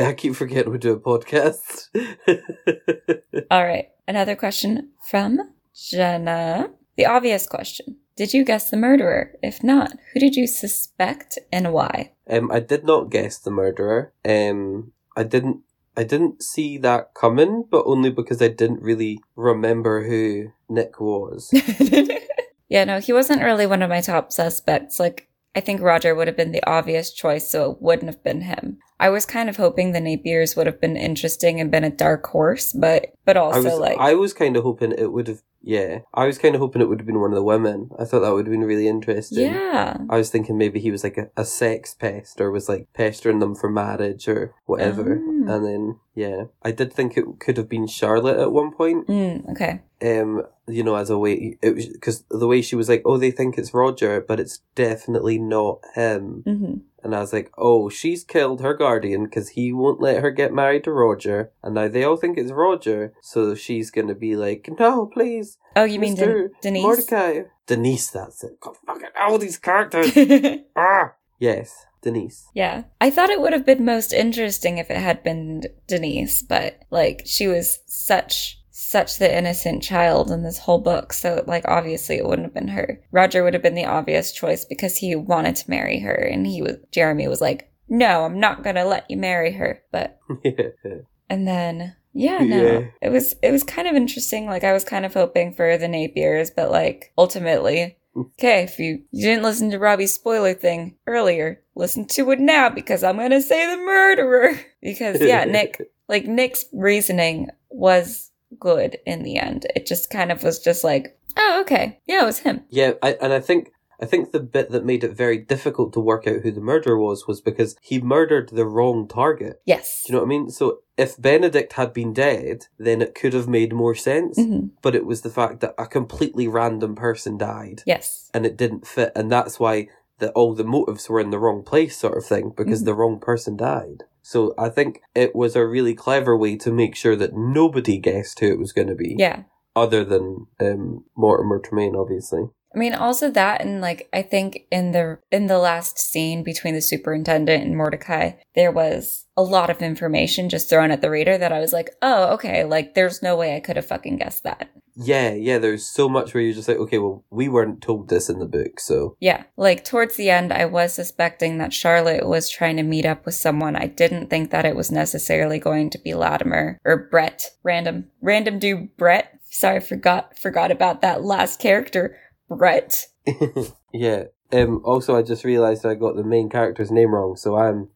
I 0.08 0.12
keep 0.16 0.34
forgetting 0.34 0.72
we 0.72 0.78
do 0.78 0.92
a 0.92 0.98
podcast. 0.98 1.86
All 3.50 3.64
right. 3.64 3.88
Another 4.08 4.34
question 4.34 4.90
from 5.08 5.38
Jenna. 5.72 6.70
The 6.96 7.06
obvious 7.06 7.46
question. 7.46 7.98
Did 8.16 8.34
you 8.34 8.44
guess 8.44 8.70
the 8.70 8.76
murderer? 8.76 9.36
If 9.40 9.62
not, 9.62 9.92
who 10.12 10.20
did 10.20 10.34
you 10.34 10.48
suspect 10.48 11.38
and 11.52 11.72
why? 11.72 12.12
um, 12.28 12.50
I 12.50 12.58
did 12.58 12.84
not 12.84 13.10
guess 13.10 13.38
the 13.38 13.52
murderer. 13.52 14.12
Um, 14.24 14.92
I 15.16 15.22
didn't. 15.22 15.60
I 15.96 16.04
didn't 16.04 16.42
see 16.42 16.78
that 16.78 17.14
coming, 17.14 17.64
but 17.70 17.84
only 17.86 18.10
because 18.10 18.40
I 18.40 18.48
didn't 18.48 18.82
really 18.82 19.20
remember 19.36 20.08
who 20.08 20.52
Nick 20.68 21.00
was. 21.00 21.50
yeah, 22.68 22.84
no, 22.84 23.00
he 23.00 23.12
wasn't 23.12 23.42
really 23.42 23.66
one 23.66 23.82
of 23.82 23.90
my 23.90 24.00
top 24.00 24.32
suspects. 24.32 25.00
Like, 25.00 25.28
I 25.54 25.60
think 25.60 25.80
Roger 25.82 26.14
would 26.14 26.28
have 26.28 26.36
been 26.36 26.52
the 26.52 26.64
obvious 26.64 27.12
choice, 27.12 27.50
so 27.50 27.72
it 27.72 27.82
wouldn't 27.82 28.06
have 28.06 28.22
been 28.22 28.42
him. 28.42 28.78
I 29.00 29.08
was 29.08 29.24
kind 29.24 29.48
of 29.48 29.56
hoping 29.56 29.92
the 29.92 30.00
Napiers 30.00 30.54
would 30.54 30.66
have 30.66 30.78
been 30.78 30.94
interesting 30.94 31.58
and 31.58 31.70
been 31.70 31.84
a 31.84 31.90
dark 31.90 32.26
horse, 32.26 32.72
but 32.72 33.14
but 33.24 33.36
also 33.36 33.60
I 33.60 33.62
was 33.62 33.78
like 33.78 33.98
I 33.98 34.14
was 34.14 34.34
kind 34.34 34.56
of 34.56 34.62
hoping 34.62 34.92
it 34.92 35.10
would 35.10 35.26
have. 35.26 35.42
Yeah, 35.62 36.00
I 36.14 36.26
was 36.26 36.38
kind 36.38 36.54
of 36.54 36.60
hoping 36.60 36.80
it 36.80 36.88
would 36.88 37.00
have 37.00 37.06
been 37.06 37.20
one 37.20 37.32
of 37.32 37.36
the 37.36 37.42
women. 37.42 37.90
I 37.98 38.04
thought 38.04 38.20
that 38.20 38.32
would 38.32 38.46
have 38.46 38.52
been 38.52 38.64
really 38.64 38.88
interesting. 38.88 39.52
yeah, 39.52 39.98
I 40.08 40.16
was 40.16 40.30
thinking 40.30 40.56
maybe 40.56 40.80
he 40.80 40.90
was 40.90 41.04
like 41.04 41.18
a, 41.18 41.28
a 41.36 41.44
sex 41.44 41.94
pest 41.94 42.40
or 42.40 42.50
was 42.50 42.68
like 42.68 42.88
pestering 42.94 43.40
them 43.40 43.54
for 43.54 43.68
marriage 43.70 44.26
or 44.28 44.54
whatever. 44.64 45.20
Oh. 45.22 45.52
And 45.54 45.64
then 45.64 45.96
yeah, 46.14 46.44
I 46.62 46.70
did 46.72 46.92
think 46.92 47.16
it 47.16 47.24
could 47.40 47.56
have 47.56 47.68
been 47.68 47.86
Charlotte 47.86 48.38
at 48.38 48.52
one 48.52 48.72
point. 48.72 49.06
mm, 49.06 49.50
okay, 49.50 49.80
Um, 50.02 50.42
you 50.66 50.82
know, 50.82 50.94
as 50.96 51.10
a 51.10 51.18
way 51.18 51.58
it 51.62 51.74
was 51.74 51.86
because 51.88 52.24
the 52.30 52.46
way 52.46 52.62
she 52.62 52.76
was 52.76 52.88
like, 52.88 53.02
oh, 53.04 53.18
they 53.18 53.30
think 53.30 53.58
it's 53.58 53.74
Roger, 53.74 54.20
but 54.20 54.40
it's 54.40 54.60
definitely 54.74 55.38
not 55.38 55.80
him. 55.94 56.42
hmm 56.46 56.74
And 57.02 57.14
I 57.14 57.20
was 57.20 57.32
like, 57.32 57.50
oh, 57.56 57.88
she's 57.88 58.24
killed 58.24 58.60
her 58.60 58.74
guardian 58.74 59.24
because 59.24 59.50
he 59.50 59.72
won't 59.72 60.02
let 60.02 60.20
her 60.22 60.30
get 60.30 60.52
married 60.52 60.84
to 60.84 60.92
Roger. 60.92 61.50
And 61.62 61.74
now 61.74 61.88
they 61.88 62.04
all 62.04 62.16
think 62.18 62.36
it's 62.36 62.52
Roger. 62.52 63.14
So 63.22 63.54
she's 63.54 63.90
going 63.90 64.08
to 64.08 64.14
be 64.14 64.36
like, 64.36 64.68
no, 64.78 65.06
please. 65.06 65.49
Oh, 65.76 65.84
you 65.84 65.98
mean 65.98 66.16
Mr. 66.16 66.18
Den- 66.26 66.50
Denise? 66.62 66.82
Mordecai. 66.82 67.42
Denise, 67.66 68.10
that's 68.10 68.44
it. 68.44 68.58
God, 68.60 68.76
fucking 68.86 69.08
all 69.18 69.38
these 69.38 69.58
characters. 69.58 70.12
ah. 70.76 71.12
Yes, 71.38 71.86
Denise. 72.02 72.48
Yeah. 72.54 72.84
I 73.00 73.10
thought 73.10 73.30
it 73.30 73.40
would 73.40 73.52
have 73.52 73.64
been 73.64 73.84
most 73.84 74.12
interesting 74.12 74.78
if 74.78 74.90
it 74.90 74.96
had 74.96 75.22
been 75.22 75.62
Denise, 75.86 76.42
but 76.42 76.80
like 76.90 77.22
she 77.24 77.46
was 77.46 77.78
such 77.86 78.58
such 78.70 79.18
the 79.18 79.36
innocent 79.36 79.82
child 79.82 80.30
in 80.30 80.42
this 80.42 80.58
whole 80.58 80.80
book, 80.80 81.12
so 81.12 81.44
like 81.46 81.64
obviously 81.68 82.16
it 82.16 82.26
wouldn't 82.26 82.46
have 82.46 82.54
been 82.54 82.68
her. 82.68 83.00
Roger 83.12 83.44
would 83.44 83.54
have 83.54 83.62
been 83.62 83.74
the 83.74 83.84
obvious 83.84 84.32
choice 84.32 84.64
because 84.64 84.96
he 84.96 85.14
wanted 85.14 85.54
to 85.56 85.70
marry 85.70 86.00
her 86.00 86.14
and 86.14 86.46
he 86.46 86.60
was 86.60 86.76
Jeremy 86.90 87.28
was 87.28 87.40
like, 87.40 87.70
"No, 87.88 88.24
I'm 88.24 88.40
not 88.40 88.64
going 88.64 88.76
to 88.76 88.84
let 88.84 89.08
you 89.10 89.16
marry 89.16 89.52
her." 89.52 89.82
But 89.92 90.18
and 91.30 91.46
then 91.46 91.94
yeah, 92.12 92.38
no. 92.38 92.62
Yeah. 92.62 92.86
It 93.02 93.10
was 93.10 93.34
it 93.42 93.50
was 93.50 93.62
kind 93.62 93.88
of 93.88 93.94
interesting. 93.94 94.46
Like 94.46 94.64
I 94.64 94.72
was 94.72 94.84
kind 94.84 95.06
of 95.06 95.14
hoping 95.14 95.52
for 95.54 95.76
the 95.76 95.88
Napiers, 95.88 96.50
but 96.50 96.70
like 96.70 97.12
ultimately 97.16 97.96
Okay, 98.16 98.62
if 98.62 98.78
you, 98.78 99.02
you 99.12 99.26
didn't 99.26 99.44
listen 99.44 99.70
to 99.70 99.78
Robbie's 99.78 100.14
spoiler 100.14 100.52
thing 100.52 100.96
earlier, 101.06 101.62
listen 101.76 102.06
to 102.08 102.30
it 102.32 102.40
now 102.40 102.68
because 102.68 103.04
I'm 103.04 103.16
gonna 103.16 103.40
say 103.40 103.66
the 103.74 103.82
murderer. 103.82 104.58
Because 104.82 105.20
yeah, 105.20 105.44
Nick 105.46 105.78
like 106.08 106.24
Nick's 106.24 106.64
reasoning 106.72 107.50
was 107.68 108.30
good 108.58 108.96
in 109.04 109.22
the 109.22 109.36
end. 109.36 109.66
It 109.76 109.84
just 109.84 110.08
kind 110.08 110.32
of 110.32 110.42
was 110.42 110.58
just 110.58 110.82
like, 110.82 111.18
oh, 111.36 111.60
okay. 111.60 112.00
Yeah, 112.06 112.22
it 112.22 112.26
was 112.26 112.38
him. 112.38 112.62
Yeah, 112.70 112.92
I, 113.02 113.12
and 113.20 113.30
I 113.30 113.40
think 113.40 113.72
I 114.00 114.06
think 114.06 114.32
the 114.32 114.40
bit 114.40 114.70
that 114.70 114.84
made 114.84 115.04
it 115.04 115.12
very 115.12 115.38
difficult 115.38 115.92
to 115.92 116.00
work 116.00 116.26
out 116.26 116.40
who 116.42 116.50
the 116.50 116.60
murderer 116.60 116.98
was 116.98 117.26
was 117.26 117.40
because 117.40 117.76
he 117.82 118.00
murdered 118.00 118.48
the 118.50 118.64
wrong 118.66 119.06
target. 119.06 119.60
Yes. 119.66 120.04
Do 120.06 120.12
you 120.12 120.16
know 120.18 120.22
what 120.24 120.26
I 120.26 120.28
mean? 120.28 120.50
So 120.50 120.78
if 120.96 121.20
Benedict 121.20 121.74
had 121.74 121.92
been 121.92 122.12
dead, 122.12 122.66
then 122.78 123.02
it 123.02 123.14
could 123.14 123.32
have 123.34 123.48
made 123.48 123.72
more 123.72 123.94
sense. 123.94 124.38
hmm 124.38 124.68
But 124.82 124.94
it 124.94 125.04
was 125.04 125.20
the 125.22 125.30
fact 125.30 125.60
that 125.60 125.74
a 125.78 125.86
completely 125.86 126.48
random 126.48 126.94
person 126.94 127.36
died 127.38 127.82
Yes. 127.86 128.30
and 128.32 128.46
it 128.46 128.56
didn't 128.56 128.86
fit, 128.86 129.12
and 129.14 129.30
that's 129.30 129.60
why 129.60 129.88
that 130.18 130.32
all 130.32 130.54
the 130.54 130.64
motives 130.64 131.08
were 131.08 131.20
in 131.20 131.30
the 131.30 131.38
wrong 131.38 131.62
place, 131.62 131.96
sort 131.96 132.16
of 132.16 132.24
thing, 132.26 132.52
because 132.56 132.82
Mhm. 132.82 132.84
the 132.86 132.94
wrong 132.94 133.18
person 133.18 133.56
died. 133.56 134.04
So 134.22 134.52
I 134.58 134.68
think 134.68 135.00
it 135.14 135.34
was 135.34 135.56
a 135.56 135.66
really 135.66 135.94
clever 135.94 136.36
way 136.36 136.56
to 136.56 136.70
make 136.70 136.94
sure 136.94 137.16
that 137.16 137.34
nobody 137.34 137.96
guessed 137.98 138.38
who 138.40 138.46
it 138.48 138.58
was 138.58 138.72
going 138.72 138.88
to 138.88 138.94
be, 138.94 139.16
Yeah. 139.18 139.44
other 139.74 140.04
than 140.04 140.46
um, 140.60 141.04
Mortimer 141.16 141.58
Tremaine, 141.58 141.96
obviously. 141.96 142.50
I 142.74 142.78
mean, 142.78 142.94
also 142.94 143.30
that, 143.30 143.60
and 143.62 143.80
like 143.80 144.08
I 144.12 144.22
think 144.22 144.60
in 144.70 144.92
the 144.92 145.18
in 145.32 145.46
the 145.46 145.58
last 145.58 145.98
scene 145.98 146.44
between 146.44 146.74
the 146.74 146.80
superintendent 146.80 147.64
and 147.64 147.76
Mordecai, 147.76 148.32
there 148.54 148.70
was 148.70 149.26
a 149.36 149.42
lot 149.42 149.70
of 149.70 149.82
information 149.82 150.48
just 150.48 150.70
thrown 150.70 150.90
at 150.90 151.00
the 151.00 151.10
reader 151.10 151.36
that 151.36 151.52
I 151.52 151.58
was 151.58 151.72
like, 151.72 151.90
oh, 152.00 152.32
okay, 152.34 152.64
like 152.64 152.94
there's 152.94 153.22
no 153.22 153.36
way 153.36 153.56
I 153.56 153.60
could 153.60 153.76
have 153.76 153.86
fucking 153.86 154.18
guessed 154.18 154.44
that. 154.44 154.70
Yeah, 154.94 155.32
yeah. 155.32 155.58
There's 155.58 155.86
so 155.86 156.08
much 156.08 156.34
where 156.34 156.42
you're 156.42 156.54
just 156.54 156.68
like, 156.68 156.76
okay, 156.76 156.98
well, 156.98 157.24
we 157.30 157.48
weren't 157.48 157.80
told 157.80 158.08
this 158.08 158.28
in 158.28 158.38
the 158.38 158.46
book, 158.46 158.78
so 158.78 159.16
Yeah, 159.18 159.44
like 159.56 159.84
towards 159.84 160.16
the 160.16 160.30
end, 160.30 160.52
I 160.52 160.66
was 160.66 160.92
suspecting 160.92 161.58
that 161.58 161.72
Charlotte 161.72 162.26
was 162.26 162.50
trying 162.50 162.76
to 162.76 162.82
meet 162.82 163.06
up 163.06 163.24
with 163.24 163.34
someone. 163.34 163.76
I 163.76 163.86
didn't 163.86 164.28
think 164.28 164.50
that 164.50 164.66
it 164.66 164.76
was 164.76 164.92
necessarily 164.92 165.58
going 165.58 165.90
to 165.90 165.98
be 165.98 166.14
Latimer 166.14 166.78
or 166.84 167.08
Brett. 167.10 167.50
Random, 167.62 168.10
random 168.20 168.58
dude 168.58 168.96
Brett. 168.96 169.38
Sorry, 169.52 169.80
forgot 169.80 170.38
forgot 170.38 170.70
about 170.70 171.00
that 171.00 171.24
last 171.24 171.58
character, 171.58 172.16
Brett. 172.50 173.06
yeah. 173.92 174.24
Um. 174.52 174.82
Also, 174.84 175.16
I 175.16 175.22
just 175.22 175.44
realised 175.44 175.86
I 175.86 175.94
got 175.94 176.16
the 176.16 176.24
main 176.24 176.48
character's 176.48 176.90
name 176.90 177.14
wrong, 177.14 177.36
so 177.36 177.56
I'm 177.56 177.88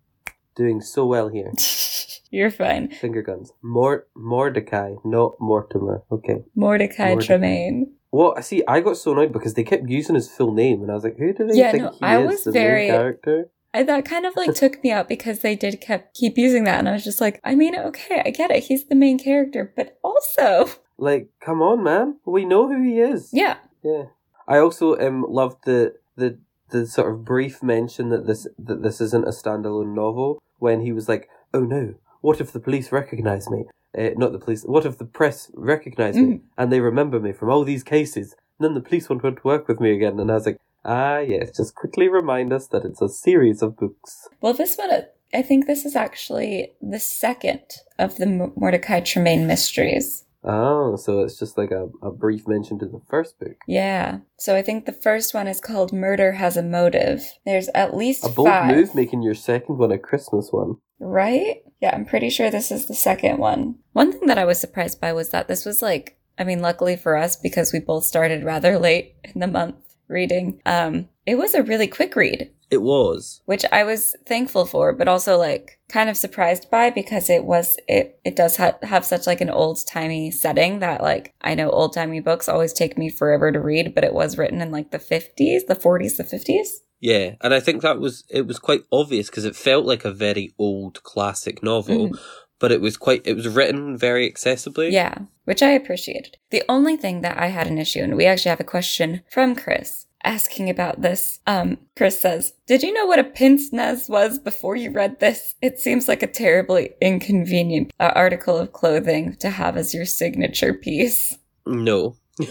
doing 0.55 0.81
so 0.81 1.05
well 1.07 1.29
here. 1.29 1.53
You're 2.31 2.51
fine. 2.51 2.89
Finger 2.91 3.23
guns. 3.23 3.53
Mort 3.63 4.09
Mordecai, 4.17 4.95
not 5.05 5.35
Mortimer. 5.41 6.03
Okay. 6.11 6.43
Mordecai, 6.55 7.11
Mordecai. 7.11 7.27
Tremaine. 7.27 7.93
Well, 8.11 8.35
I 8.37 8.41
see. 8.43 8.63
I 8.69 8.81
got 8.81 8.97
so 8.97 9.13
annoyed 9.13 9.33
because 9.33 9.55
they 9.55 9.65
kept 9.65 9.89
using 9.89 10.15
his 10.15 10.29
full 10.31 10.53
name, 10.53 10.83
and 10.83 10.91
I 10.91 10.95
was 10.95 11.05
like, 11.05 11.17
"Who 11.19 11.33
do 11.33 11.47
they 11.47 11.57
Yeah, 11.59 11.71
think 11.73 11.83
no, 11.85 11.91
he 11.91 11.99
I 12.03 12.21
is?" 12.23 12.27
was 12.31 12.45
the 12.45 12.53
very- 12.53 12.89
main 12.89 12.91
character. 12.99 13.51
I, 13.77 13.83
that 13.83 14.05
kind 14.05 14.25
of 14.25 14.37
like 14.37 14.55
took 14.63 14.83
me 14.85 14.93
out 14.93 15.09
because 15.09 15.41
they 15.41 15.57
did 15.57 15.81
kept 15.81 16.15
keep 16.15 16.39
using 16.39 16.63
that, 16.65 16.79
and 16.79 16.89
I 16.89 16.93
was 16.93 17.03
just 17.03 17.21
like, 17.21 17.41
I 17.43 17.57
mean, 17.57 17.75
okay, 17.77 18.23
I 18.25 18.31
get 18.31 18.53
it. 18.53 18.63
He's 18.65 18.85
the 18.87 18.95
main 18.95 19.19
character, 19.19 19.73
but 19.77 19.99
also, 20.05 20.69
Like, 20.97 21.31
come 21.41 21.61
on, 21.61 21.83
man. 21.83 22.19
We 22.25 22.45
know 22.45 22.69
who 22.69 22.81
he 22.85 23.01
is. 23.01 23.31
yeah, 23.33 23.57
Yeah. 23.83 24.05
I 24.47 24.59
also 24.59 24.97
um 24.99 25.27
loved 25.29 25.65
the 25.65 25.95
the 26.17 26.39
the 26.71 26.87
sort 26.87 27.11
of 27.13 27.25
brief 27.25 27.63
mention 27.63 28.09
that 28.11 28.27
this 28.27 28.47
that 28.59 28.83
this 28.83 29.01
isn't 29.01 29.27
a 29.27 29.31
standalone 29.31 29.95
novel 29.95 30.43
when 30.59 30.81
he 30.81 30.93
was 30.93 31.09
like, 31.09 31.29
"Oh 31.53 31.61
no, 31.61 31.95
what 32.21 32.41
if 32.41 32.53
the 32.53 32.61
police 32.61 32.93
recognize 32.93 33.49
me? 33.49 33.65
Uh, 33.97 34.11
not 34.17 34.33
the 34.33 34.39
police. 34.39 34.65
What 34.65 34.87
if 34.87 34.99
the 34.99 35.05
press 35.05 35.51
recognize 35.55 36.17
me 36.17 36.41
and 36.59 36.73
they 36.73 36.81
remember 36.81 37.21
me 37.21 37.33
from 37.33 37.51
all 37.51 37.65
these 37.65 37.85
cases? 37.85 38.35
And 38.59 38.67
then 38.67 38.75
the 38.75 38.89
police 38.89 39.09
won't 39.09 39.23
want 39.23 39.37
to 39.37 39.47
work 39.47 39.69
with 39.69 39.81
me 39.81 39.93
again." 39.93 40.19
And 40.19 40.31
I 40.31 40.35
was 40.35 40.47
like, 40.47 40.59
"Ah, 40.85 41.19
yes. 41.19 41.57
Just 41.57 41.75
quickly 41.75 42.09
remind 42.09 42.53
us 42.53 42.67
that 42.69 42.85
it's 42.85 43.03
a 43.03 43.09
series 43.09 43.63
of 43.63 43.77
books." 43.77 44.29
Well, 44.41 44.55
this 44.55 44.77
one, 44.77 44.91
I 45.33 45.43
think 45.43 45.67
this 45.67 45.85
is 45.85 45.97
actually 45.97 46.73
the 46.81 47.01
second 47.01 47.63
of 47.99 48.17
the 48.17 48.53
Mordecai 48.57 49.01
Tremaine 49.01 49.47
mysteries. 49.47 50.25
Oh, 50.45 50.97
so 50.97 51.21
it's 51.21 51.39
just 51.39 51.57
like 51.57 51.71
a, 51.71 51.89
a 52.03 52.11
brief 52.11 52.47
mention 52.47 52.79
to 52.81 52.87
the 52.87 53.01
first 53.09 53.39
book. 53.39 53.57
Yeah. 53.67 54.19
So 54.37 54.55
I 54.55 54.63
think 54.63 54.85
the 54.85 54.93
first 54.93 55.33
one 55.35 55.49
is 55.49 55.61
called 55.61 55.93
Murder 55.93 56.33
Has 56.33 56.57
a 56.57 56.63
Motive. 56.63 57.25
There's 57.47 57.69
at 57.75 57.97
least 57.97 58.25
A 58.25 58.29
bold 58.29 58.49
five. 58.49 58.75
move 58.77 58.95
making 58.95 59.23
your 59.23 59.35
second 59.35 59.79
one 59.79 59.91
a 59.93 59.99
Christmas 59.99 60.49
one. 60.51 60.77
Right? 61.01 61.63
Yeah, 61.81 61.95
I'm 61.95 62.05
pretty 62.05 62.31
sure 62.31 62.51
this 62.51 62.71
is 62.71 62.87
the 62.87 62.95
second 62.95 63.39
one. 63.39 63.77
One 63.93 64.13
thing 64.13 64.27
that 64.29 64.39
I 64.39 64.45
was 64.45 64.61
surprised 64.61 65.01
by 65.01 65.13
was 65.13 65.31
that 65.31 65.49
this 65.49 65.65
was 65.65 65.83
like, 65.83 66.19
I 66.39 66.45
mean, 66.45 66.61
luckily 66.61 66.97
for 66.97 67.17
us, 67.17 67.37
because 67.37 67.73
we 67.73 67.81
both 67.81 68.05
started 68.05 68.45
rather 68.45 68.79
late 68.89 69.17
in 69.25 69.41
the 69.41 69.47
month 69.47 69.77
reading, 70.09 70.61
um, 70.67 71.09
it 71.27 71.37
was 71.37 71.55
a 71.55 71.63
really 71.63 71.87
quick 71.87 72.15
read, 72.17 72.51
It 72.71 72.83
was. 72.83 73.43
which 73.45 73.65
I 73.71 73.85
was 73.85 74.17
thankful 74.27 74.67
for, 74.67 74.93
but 74.93 75.09
also 75.09 75.39
like 75.39 75.79
kind 75.89 76.11
of 76.11 76.17
surprised 76.17 76.71
by 76.71 76.91
because 76.91 77.31
it 77.31 77.45
was, 77.45 77.77
it, 77.87 78.19
it 78.25 78.37
does 78.37 78.57
ha- 78.57 78.79
have 78.83 79.05
such 79.05 79.27
like 79.27 79.41
an 79.41 79.51
old 79.51 79.87
timey 79.87 80.31
setting 80.31 80.81
that 80.81 81.03
like, 81.03 81.35
I 81.41 81.55
know 81.55 81.71
old 81.71 81.93
timey 81.93 82.21
books 82.21 82.49
always 82.49 82.73
take 82.73 82.99
me 82.99 83.11
forever 83.11 83.53
to 83.53 83.61
read, 83.61 83.95
but 83.95 84.05
it 84.05 84.15
was 84.15 84.39
written 84.39 84.61
in 84.61 84.71
like 84.71 84.91
the 84.91 84.99
50s, 84.99 85.67
the 85.67 85.79
40s, 85.81 86.17
the 86.17 86.25
50s. 86.25 86.69
Yeah, 87.05 87.35
and 87.43 87.53
I 87.53 87.61
think 87.61 87.83
that 87.83 88.01
was 88.01 88.25
it 88.31 88.47
was 88.47 88.59
quite 88.59 88.85
obvious 88.91 89.29
because 89.29 89.45
it 89.45 89.55
felt 89.55 89.85
like 89.85 90.07
a 90.07 90.11
very 90.11 90.55
old 90.59 91.03
classic 91.03 91.63
novel, 91.63 92.09
mm-hmm. 92.09 92.23
but 92.59 92.73
it 92.73 92.81
was 92.81 92.97
quite 92.97 93.21
it 93.27 93.35
was 93.35 93.47
written 93.47 93.95
very 93.99 94.31
accessibly. 94.31 94.91
Yeah, 94.91 95.19
which 95.45 95.63
I 95.63 95.73
appreciated. 95.73 96.39
The 96.49 96.63
only 96.67 96.97
thing 96.97 97.21
that 97.21 97.37
I 97.37 97.49
had 97.49 97.67
an 97.67 97.77
issue, 97.77 98.01
and 98.01 98.17
we 98.17 98.25
actually 98.25 98.49
have 98.51 98.61
a 98.61 98.65
question 98.65 99.21
from 99.29 99.55
Chris 99.55 100.04
asking 100.25 100.71
about 100.71 101.03
this. 101.03 101.41
Um, 101.47 101.79
Chris 101.97 102.21
says, 102.21 102.53
Did 102.67 102.83
you 102.83 102.93
know 102.93 103.07
what 103.07 103.19
a 103.19 103.25
pince 103.25 103.73
nez 103.73 104.09
was 104.09 104.39
before 104.39 104.77
you 104.77 104.91
read 104.91 105.21
this? 105.21 105.55
It 105.63 105.79
seems 105.81 106.09
like 106.09 106.23
a 106.23 106.27
terribly 106.27 106.91
inconvenient 107.01 107.93
uh, 108.01 108.13
article 108.15 108.57
of 108.59 108.73
clothing 108.73 109.37
to 109.37 109.51
have 109.51 109.77
as 109.77 109.95
your 109.95 110.07
signature 110.07 110.75
piece. 110.75 111.37
No. 111.67 112.17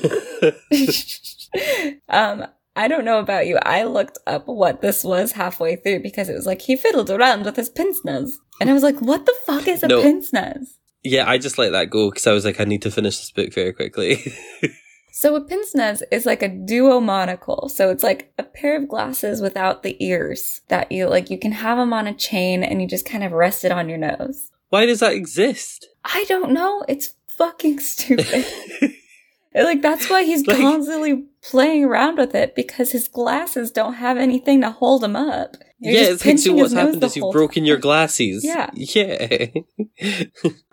um, 2.09 2.45
I 2.75 2.87
don't 2.87 3.05
know 3.05 3.19
about 3.19 3.47
you. 3.47 3.57
I 3.61 3.83
looked 3.83 4.17
up 4.25 4.47
what 4.47 4.81
this 4.81 5.03
was 5.03 5.33
halfway 5.33 5.75
through 5.75 5.99
because 6.01 6.29
it 6.29 6.33
was 6.33 6.45
like 6.45 6.61
he 6.61 6.75
fiddled 6.75 7.09
around 7.11 7.45
with 7.45 7.55
his 7.55 7.69
pince 7.69 8.03
nez. 8.03 8.39
And 8.59 8.69
I 8.69 8.73
was 8.73 8.83
like, 8.83 8.99
what 9.01 9.25
the 9.25 9.35
fuck 9.45 9.67
is 9.67 9.83
a 9.83 9.87
No. 9.87 10.01
pince 10.01 10.33
nez? 10.33 10.77
yeah, 11.03 11.29
I 11.29 11.37
just 11.37 11.57
let 11.57 11.73
that 11.73 11.89
go 11.89 12.09
because 12.09 12.27
I 12.27 12.31
was 12.33 12.45
like, 12.45 12.59
I 12.61 12.63
need 12.63 12.81
to 12.83 12.91
finish 12.91 13.17
this 13.17 13.29
book 13.31 13.53
very 13.53 13.73
quickly. 13.73 14.23
So 15.15 15.35
a 15.35 15.41
pince 15.41 15.75
nez 15.75 16.01
is 16.11 16.25
like 16.25 16.41
a 16.41 16.47
duo 16.49 16.99
monocle. 16.99 17.69
So 17.69 17.91
it's 17.91 18.01
like 18.01 18.33
a 18.39 18.43
pair 18.43 18.75
of 18.75 18.87
glasses 18.87 19.41
without 19.41 19.83
the 19.83 19.95
ears 20.03 20.61
that 20.69 20.91
you 20.91 21.07
like 21.07 21.29
you 21.29 21.37
can 21.37 21.51
have 21.51 21.77
them 21.77 21.93
on 21.93 22.07
a 22.07 22.15
chain 22.15 22.63
and 22.63 22.81
you 22.81 22.87
just 22.87 23.05
kind 23.05 23.23
of 23.23 23.31
rest 23.31 23.63
it 23.63 23.71
on 23.71 23.87
your 23.87 23.99
nose. 23.99 24.49
Why 24.69 24.87
does 24.87 25.01
that 25.01 25.13
exist? 25.13 25.87
I 26.03 26.25
don't 26.27 26.51
know. 26.51 26.83
It's 26.89 27.13
fucking 27.27 27.79
stupid. 27.93 28.43
like 29.55 29.83
that's 29.83 30.09
why 30.09 30.23
he's 30.23 30.47
Like- 30.47 30.57
constantly 30.57 31.25
playing 31.43 31.85
around 31.85 32.17
with 32.17 32.33
it 32.33 32.55
because 32.55 32.91
his 32.91 33.07
glasses 33.07 33.69
don't 33.69 33.93
have 33.93 34.17
anything 34.17 34.61
to 34.61 34.71
hold 34.71 35.03
him 35.03 35.15
up. 35.15 35.57
You're 35.77 35.93
yeah, 35.93 36.09
it's 36.15 36.25
like 36.47 36.55
what's 36.57 36.73
happened 36.73 37.03
is 37.03 37.15
you've 37.15 37.31
broken 37.31 37.65
your 37.65 37.77
glasses. 37.77 38.43
Yeah. 38.43 38.71
Yeah. 38.75 39.47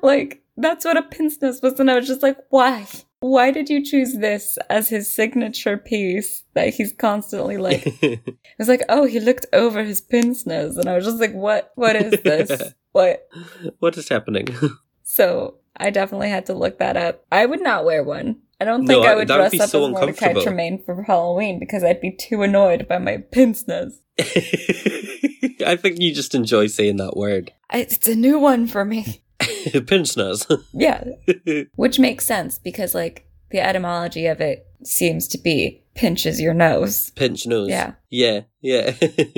Like 0.01 0.43
that's 0.57 0.87
what 0.87 0.97
a 0.97 1.03
pince 1.03 1.41
nez 1.43 1.61
was, 1.63 1.79
and 1.79 1.91
I 1.91 1.97
was 1.97 2.07
just 2.07 2.23
like, 2.23 2.39
why? 2.49 2.87
Why 3.21 3.51
did 3.51 3.69
you 3.69 3.85
choose 3.85 4.15
this 4.17 4.59
as 4.71 4.89
his 4.89 5.13
signature 5.13 5.77
piece 5.77 6.45
that 6.55 6.73
he's 6.75 6.93
constantly 6.93 7.59
like? 7.59 7.87
It 8.03 8.59
was 8.59 8.69
like, 8.69 8.83
oh, 8.89 9.05
he 9.05 9.21
looked 9.21 9.47
over 9.53 9.85
his 9.85 10.01
pince 10.01 10.47
nose, 10.47 10.77
and 10.77 10.89
I 10.89 10.95
was 10.97 11.05
just 11.05 11.19
like, 11.21 11.33
what? 11.33 11.73
What 11.77 11.97
is 11.97 12.21
this? 12.23 12.75
what? 12.93 13.27
what 13.79 13.97
is 13.97 14.09
happening? 14.09 14.49
So 15.03 15.57
I 15.77 15.91
definitely 15.91 16.29
had 16.31 16.47
to 16.47 16.55
look 16.55 16.79
that 16.79 16.97
up. 16.97 17.25
I 17.33 17.45
would 17.45 17.61
not 17.61 17.85
wear 17.85 18.05
one. 18.05 18.37
I 18.61 18.65
don't 18.65 18.87
think 18.87 19.05
I- 19.05 19.11
I 19.11 19.15
would 19.17 19.29
would 19.29 19.35
dress 19.35 19.51
be 19.51 19.61
up 19.61 19.69
so 19.69 19.85
as 19.87 19.91
Mordecai. 19.91 20.35
Tremaine 20.35 20.81
for 20.85 21.03
Halloween 21.03 21.59
because 21.59 21.83
I'd 21.83 22.01
be 22.01 22.13
too 22.13 22.43
annoyed 22.43 22.87
by 22.87 22.99
my 22.99 23.17
pince 23.17 23.67
nose. 23.67 24.01
I 24.21 25.77
think 25.77 25.99
you 26.01 26.15
just 26.15 26.37
enjoy 26.37 26.69
saying 26.69 26.99
that 26.99 27.17
word. 27.17 27.53
I, 27.71 27.79
it's 27.79 28.07
a 28.07 28.15
new 28.15 28.39
one 28.39 28.69
for 28.69 28.85
me. 28.85 29.25
Pinch 29.87 30.17
nose. 30.17 30.47
Yeah, 30.73 31.05
which 31.77 31.99
makes 31.99 32.25
sense 32.25 32.59
because 32.59 32.95
like 32.95 33.27
the 33.51 33.61
etymology 33.61 34.27
of 34.27 34.41
it 34.41 34.67
seems 34.85 35.29
to 35.29 35.39
be 35.39 35.83
pinches 35.95 36.41
your 36.41 36.55
nose. 36.55 37.11
Pinch 37.17 37.47
nose. 37.47 37.69
Yeah. 37.69 37.93
Yeah. 38.11 38.43
Yeah. 38.61 38.93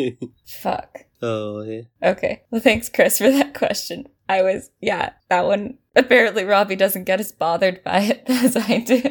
Fuck. 0.46 1.06
oh, 1.22 1.62
yeah. 1.62 1.82
Okay. 2.02 2.42
Well, 2.50 2.60
thanks, 2.60 2.88
Chris, 2.88 3.18
for 3.18 3.30
that 3.30 3.54
question. 3.54 4.06
I 4.28 4.42
was, 4.42 4.70
yeah, 4.80 5.10
that 5.28 5.46
one. 5.46 5.78
Apparently, 5.96 6.44
Robbie 6.44 6.76
doesn't 6.76 7.04
get 7.04 7.20
as 7.20 7.32
bothered 7.32 7.82
by 7.84 8.00
it 8.00 8.22
as 8.26 8.56
I 8.56 8.78
do. 8.78 9.02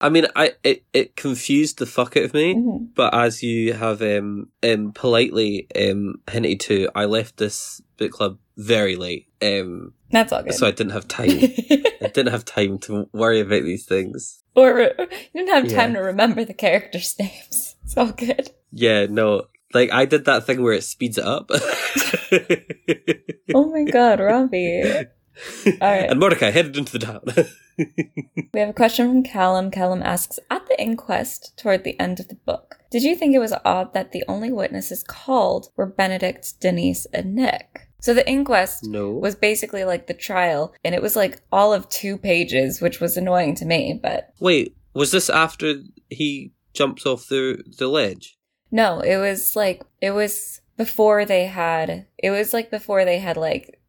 I 0.00 0.08
mean, 0.08 0.26
I 0.36 0.52
it, 0.64 0.84
it 0.92 1.16
confused 1.16 1.78
the 1.78 1.86
fuck 1.86 2.16
out 2.16 2.24
of 2.24 2.34
me. 2.34 2.54
Mhm. 2.54 2.88
But 2.94 3.14
as 3.14 3.42
you 3.42 3.72
have 3.74 4.02
um, 4.02 4.48
um 4.62 4.92
politely 4.92 5.66
um 5.76 6.16
hinted 6.30 6.60
to, 6.60 6.88
I 6.94 7.04
left 7.04 7.36
this 7.36 7.80
book 7.96 8.10
club 8.10 8.38
very 8.56 8.96
late. 8.96 9.28
Um, 9.42 9.94
That's 10.10 10.32
all 10.32 10.42
good. 10.42 10.54
so 10.54 10.66
I 10.66 10.70
didn't 10.70 10.92
have 10.92 11.08
time. 11.08 11.28
I 11.30 12.10
didn't 12.12 12.28
have 12.32 12.44
time 12.44 12.78
to 12.80 13.08
worry 13.12 13.40
about 13.40 13.62
these 13.64 13.84
things. 13.86 14.42
or 14.54 14.74
re- 14.74 14.92
you 14.98 15.44
didn't 15.44 15.54
have 15.54 15.68
time 15.68 15.92
Yeah. 15.94 16.00
to 16.00 16.06
remember 16.06 16.44
the 16.44 16.54
characters' 16.54 17.16
names. 17.18 17.76
It's 17.84 17.96
all 17.96 18.12
good. 18.12 18.50
Yeah, 18.72 19.06
no. 19.06 19.46
Like 19.72 19.90
I 19.92 20.04
did 20.04 20.24
that 20.26 20.46
thing 20.46 20.62
where 20.62 20.72
it 20.74 20.84
speeds 20.84 21.18
it 21.18 21.24
up. 21.24 21.50
Oh 23.54 23.70
my 23.70 23.84
god, 23.90 24.20
Robbie. 24.20 24.82
All 24.84 25.72
right. 25.80 26.08
And 26.10 26.20
Mordecai 26.20 26.50
headed 26.50 26.76
into 26.76 26.96
the 26.96 27.04
town. 27.06 27.22
We 28.52 28.60
have 28.60 28.68
a 28.68 28.72
question 28.72 29.08
from 29.08 29.22
Callum. 29.24 29.70
Callum 29.72 30.00
asks 30.02 30.38
At 30.50 30.66
the 30.68 30.80
inquest 30.80 31.56
toward 31.58 31.82
the 31.82 31.98
end 31.98 32.20
of 32.20 32.28
the 32.28 32.36
book, 32.36 32.76
did 32.90 33.02
you 33.02 33.16
think 33.16 33.34
it 33.34 33.40
was 33.40 33.52
odd 33.64 33.94
that 33.94 34.12
the 34.12 34.22
only 34.28 34.52
witnesses 34.52 35.02
called 35.02 35.70
were 35.76 35.86
Benedict, 35.86 36.60
Denise, 36.60 37.06
and 37.12 37.34
Nick? 37.34 37.83
So 38.04 38.12
the 38.12 38.28
inquest 38.28 38.84
no. 38.84 39.12
was 39.12 39.34
basically 39.34 39.84
like 39.84 40.08
the 40.08 40.12
trial, 40.12 40.74
and 40.84 40.94
it 40.94 41.00
was 41.00 41.16
like 41.16 41.40
all 41.50 41.72
of 41.72 41.88
two 41.88 42.18
pages, 42.18 42.78
which 42.78 43.00
was 43.00 43.16
annoying 43.16 43.54
to 43.54 43.64
me, 43.64 43.98
but 44.02 44.28
Wait, 44.38 44.76
was 44.92 45.10
this 45.10 45.30
after 45.30 45.76
he 46.10 46.52
jumps 46.74 47.06
off 47.06 47.28
the 47.28 47.64
the 47.78 47.88
ledge? 47.88 48.36
No, 48.70 49.00
it 49.00 49.16
was 49.16 49.56
like 49.56 49.84
it 50.02 50.10
was 50.10 50.60
before 50.76 51.24
they 51.24 51.46
had 51.46 52.04
it 52.18 52.28
was 52.28 52.52
like 52.52 52.70
before 52.70 53.06
they 53.06 53.20
had 53.20 53.38
like 53.38 53.80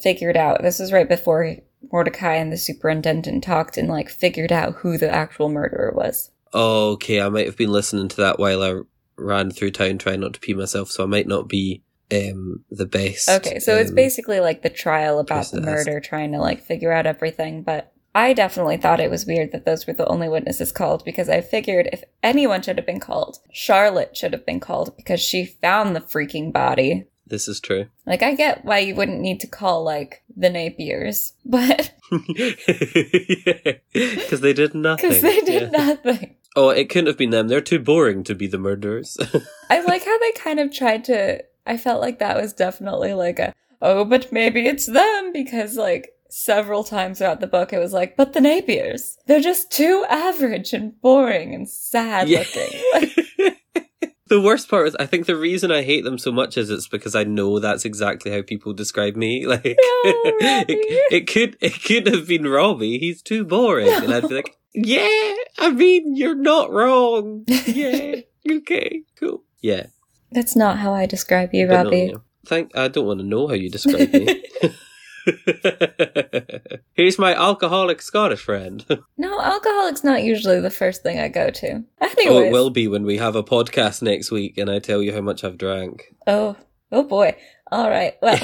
figured 0.00 0.38
out. 0.38 0.62
This 0.62 0.78
was 0.78 0.90
right 0.90 1.06
before 1.06 1.56
Mordecai 1.92 2.36
and 2.36 2.50
the 2.50 2.56
superintendent 2.56 3.44
talked 3.44 3.76
and 3.76 3.86
like 3.86 4.08
figured 4.08 4.50
out 4.50 4.76
who 4.76 4.96
the 4.96 5.10
actual 5.10 5.50
murderer 5.50 5.92
was. 5.94 6.30
Oh, 6.54 6.92
okay. 6.92 7.20
I 7.20 7.28
might 7.28 7.44
have 7.44 7.58
been 7.58 7.72
listening 7.72 8.08
to 8.08 8.16
that 8.16 8.38
while 8.38 8.62
I 8.62 8.80
ran 9.18 9.50
through 9.50 9.72
town 9.72 9.98
trying 9.98 10.20
not 10.20 10.32
to 10.32 10.40
pee 10.40 10.54
myself, 10.54 10.90
so 10.90 11.02
I 11.02 11.06
might 11.06 11.26
not 11.26 11.48
be 11.48 11.82
um 12.12 12.64
the 12.70 12.86
best. 12.86 13.28
Okay, 13.28 13.58
so 13.58 13.76
it's 13.76 13.90
um, 13.90 13.94
basically 13.96 14.40
like 14.40 14.62
the 14.62 14.70
trial 14.70 15.18
about 15.18 15.50
the 15.50 15.60
murder, 15.60 16.00
trying 16.00 16.32
to 16.32 16.38
like 16.38 16.62
figure 16.64 16.92
out 16.92 17.06
everything. 17.06 17.62
But 17.62 17.92
I 18.14 18.32
definitely 18.32 18.78
thought 18.78 19.00
it 19.00 19.10
was 19.10 19.26
weird 19.26 19.52
that 19.52 19.64
those 19.66 19.86
were 19.86 19.92
the 19.92 20.06
only 20.08 20.28
witnesses 20.28 20.72
called 20.72 21.04
because 21.04 21.28
I 21.28 21.40
figured 21.42 21.88
if 21.92 22.02
anyone 22.22 22.62
should 22.62 22.78
have 22.78 22.86
been 22.86 23.00
called, 23.00 23.38
Charlotte 23.52 24.16
should 24.16 24.32
have 24.32 24.46
been 24.46 24.60
called 24.60 24.96
because 24.96 25.20
she 25.20 25.44
found 25.44 25.94
the 25.94 26.00
freaking 26.00 26.52
body. 26.52 27.04
This 27.26 27.46
is 27.46 27.60
true. 27.60 27.86
Like, 28.06 28.22
I 28.22 28.34
get 28.34 28.64
why 28.64 28.78
you 28.78 28.94
wouldn't 28.94 29.20
need 29.20 29.38
to 29.40 29.46
call 29.46 29.84
like 29.84 30.22
the 30.34 30.48
Napiers, 30.48 31.32
but 31.44 31.92
Because 33.92 34.40
they 34.40 34.52
did 34.54 34.74
nothing. 34.74 35.10
because 35.10 35.22
they 35.22 35.40
did 35.42 35.70
Yeah. 35.72 35.86
nothing. 35.86 36.36
Oh, 36.56 36.70
it 36.70 36.88
couldn't 36.88 37.06
have 37.08 37.18
been 37.18 37.30
them. 37.30 37.48
They're 37.48 37.60
too 37.60 37.78
boring 37.78 38.24
to 38.24 38.34
be 38.34 38.46
the 38.46 38.58
murderers. 38.58 39.16
I 39.70 39.80
like 39.80 40.04
how 40.04 40.18
they 40.18 40.32
kind 40.32 40.58
of 40.58 40.72
tried 40.72 41.04
to. 41.04 41.44
I 41.68 41.76
felt 41.76 42.00
like 42.00 42.18
that 42.18 42.36
was 42.40 42.52
definitely 42.52 43.12
like 43.14 43.38
a, 43.38 43.54
oh, 43.82 44.04
but 44.04 44.32
maybe 44.32 44.66
it's 44.66 44.86
them 44.86 45.32
because 45.32 45.76
like 45.76 46.10
several 46.30 46.84
times 46.84 47.18
throughout 47.18 47.40
the 47.40 47.46
book 47.46 47.72
it 47.72 47.78
was 47.78 47.92
like, 47.92 48.16
but 48.16 48.32
the 48.32 48.40
Napiers, 48.40 49.16
they're 49.26 49.40
just 49.40 49.70
too 49.70 50.04
average 50.08 50.72
and 50.72 51.00
boring 51.00 51.54
and 51.54 51.68
sad 51.68 52.28
Yeah. 52.28 52.40
looking. 52.40 53.54
The 54.28 54.42
worst 54.42 54.68
part 54.68 54.86
is, 54.88 54.94
I 55.00 55.06
think 55.06 55.24
the 55.24 55.36
reason 55.36 55.70
I 55.72 55.82
hate 55.82 56.04
them 56.04 56.18
so 56.18 56.30
much 56.30 56.58
is 56.58 56.68
it's 56.68 56.86
because 56.86 57.14
I 57.14 57.24
know 57.24 57.60
that's 57.60 57.86
exactly 57.86 58.30
how 58.30 58.42
people 58.42 58.74
describe 58.74 59.16
me. 59.16 59.46
Like, 59.48 59.64
Robbie. 59.64 60.64
it, 60.68 61.12
it 61.12 61.26
could 61.26 61.56
it 61.62 61.82
could 61.82 62.06
have 62.06 62.28
been 62.28 62.46
Robbie. 62.46 62.98
He's 62.98 63.22
too 63.22 63.46
boring, 63.46 63.88
and 63.90 64.12
I'd 64.12 64.28
be 64.28 64.34
like, 64.34 64.54
yeah. 64.74 65.34
I 65.58 65.70
mean, 65.74 66.14
you're 66.14 66.34
not 66.34 66.70
wrong. 66.70 67.44
Yeah. 67.48 68.16
okay. 68.50 69.02
Cool. 69.18 69.42
Yeah. 69.62 69.86
That's 70.30 70.56
not 70.56 70.78
how 70.78 70.92
I 70.94 71.06
describe 71.06 71.54
you, 71.54 71.66
but 71.66 71.84
Robbie. 71.84 72.14
Thank. 72.46 72.76
I 72.76 72.88
don't 72.88 73.06
want 73.06 73.20
to 73.20 73.26
know 73.26 73.46
how 73.48 73.54
you 73.54 73.70
describe 73.70 74.12
me. 74.12 74.44
Here's 76.94 77.18
my 77.18 77.34
alcoholic 77.34 78.00
Scottish 78.02 78.40
friend. 78.40 78.84
No, 79.20 79.40
alcoholic's 79.40 80.04
not 80.04 80.22
usually 80.22 80.60
the 80.60 80.70
first 80.70 81.02
thing 81.02 81.18
I 81.18 81.28
go 81.28 81.50
to. 81.50 81.84
Oh, 82.30 82.42
it 82.42 82.52
will 82.52 82.70
be 82.70 82.88
when 82.88 83.04
we 83.04 83.16
have 83.18 83.36
a 83.36 83.44
podcast 83.44 84.02
next 84.02 84.30
week 84.30 84.58
and 84.58 84.68
I 84.68 84.80
tell 84.80 85.02
you 85.02 85.14
how 85.14 85.20
much 85.20 85.44
I've 85.44 85.56
drank. 85.56 86.02
Oh, 86.26 86.56
oh 86.92 87.04
boy. 87.04 87.36
All 87.70 87.88
right. 87.88 88.14
Well, 88.20 88.38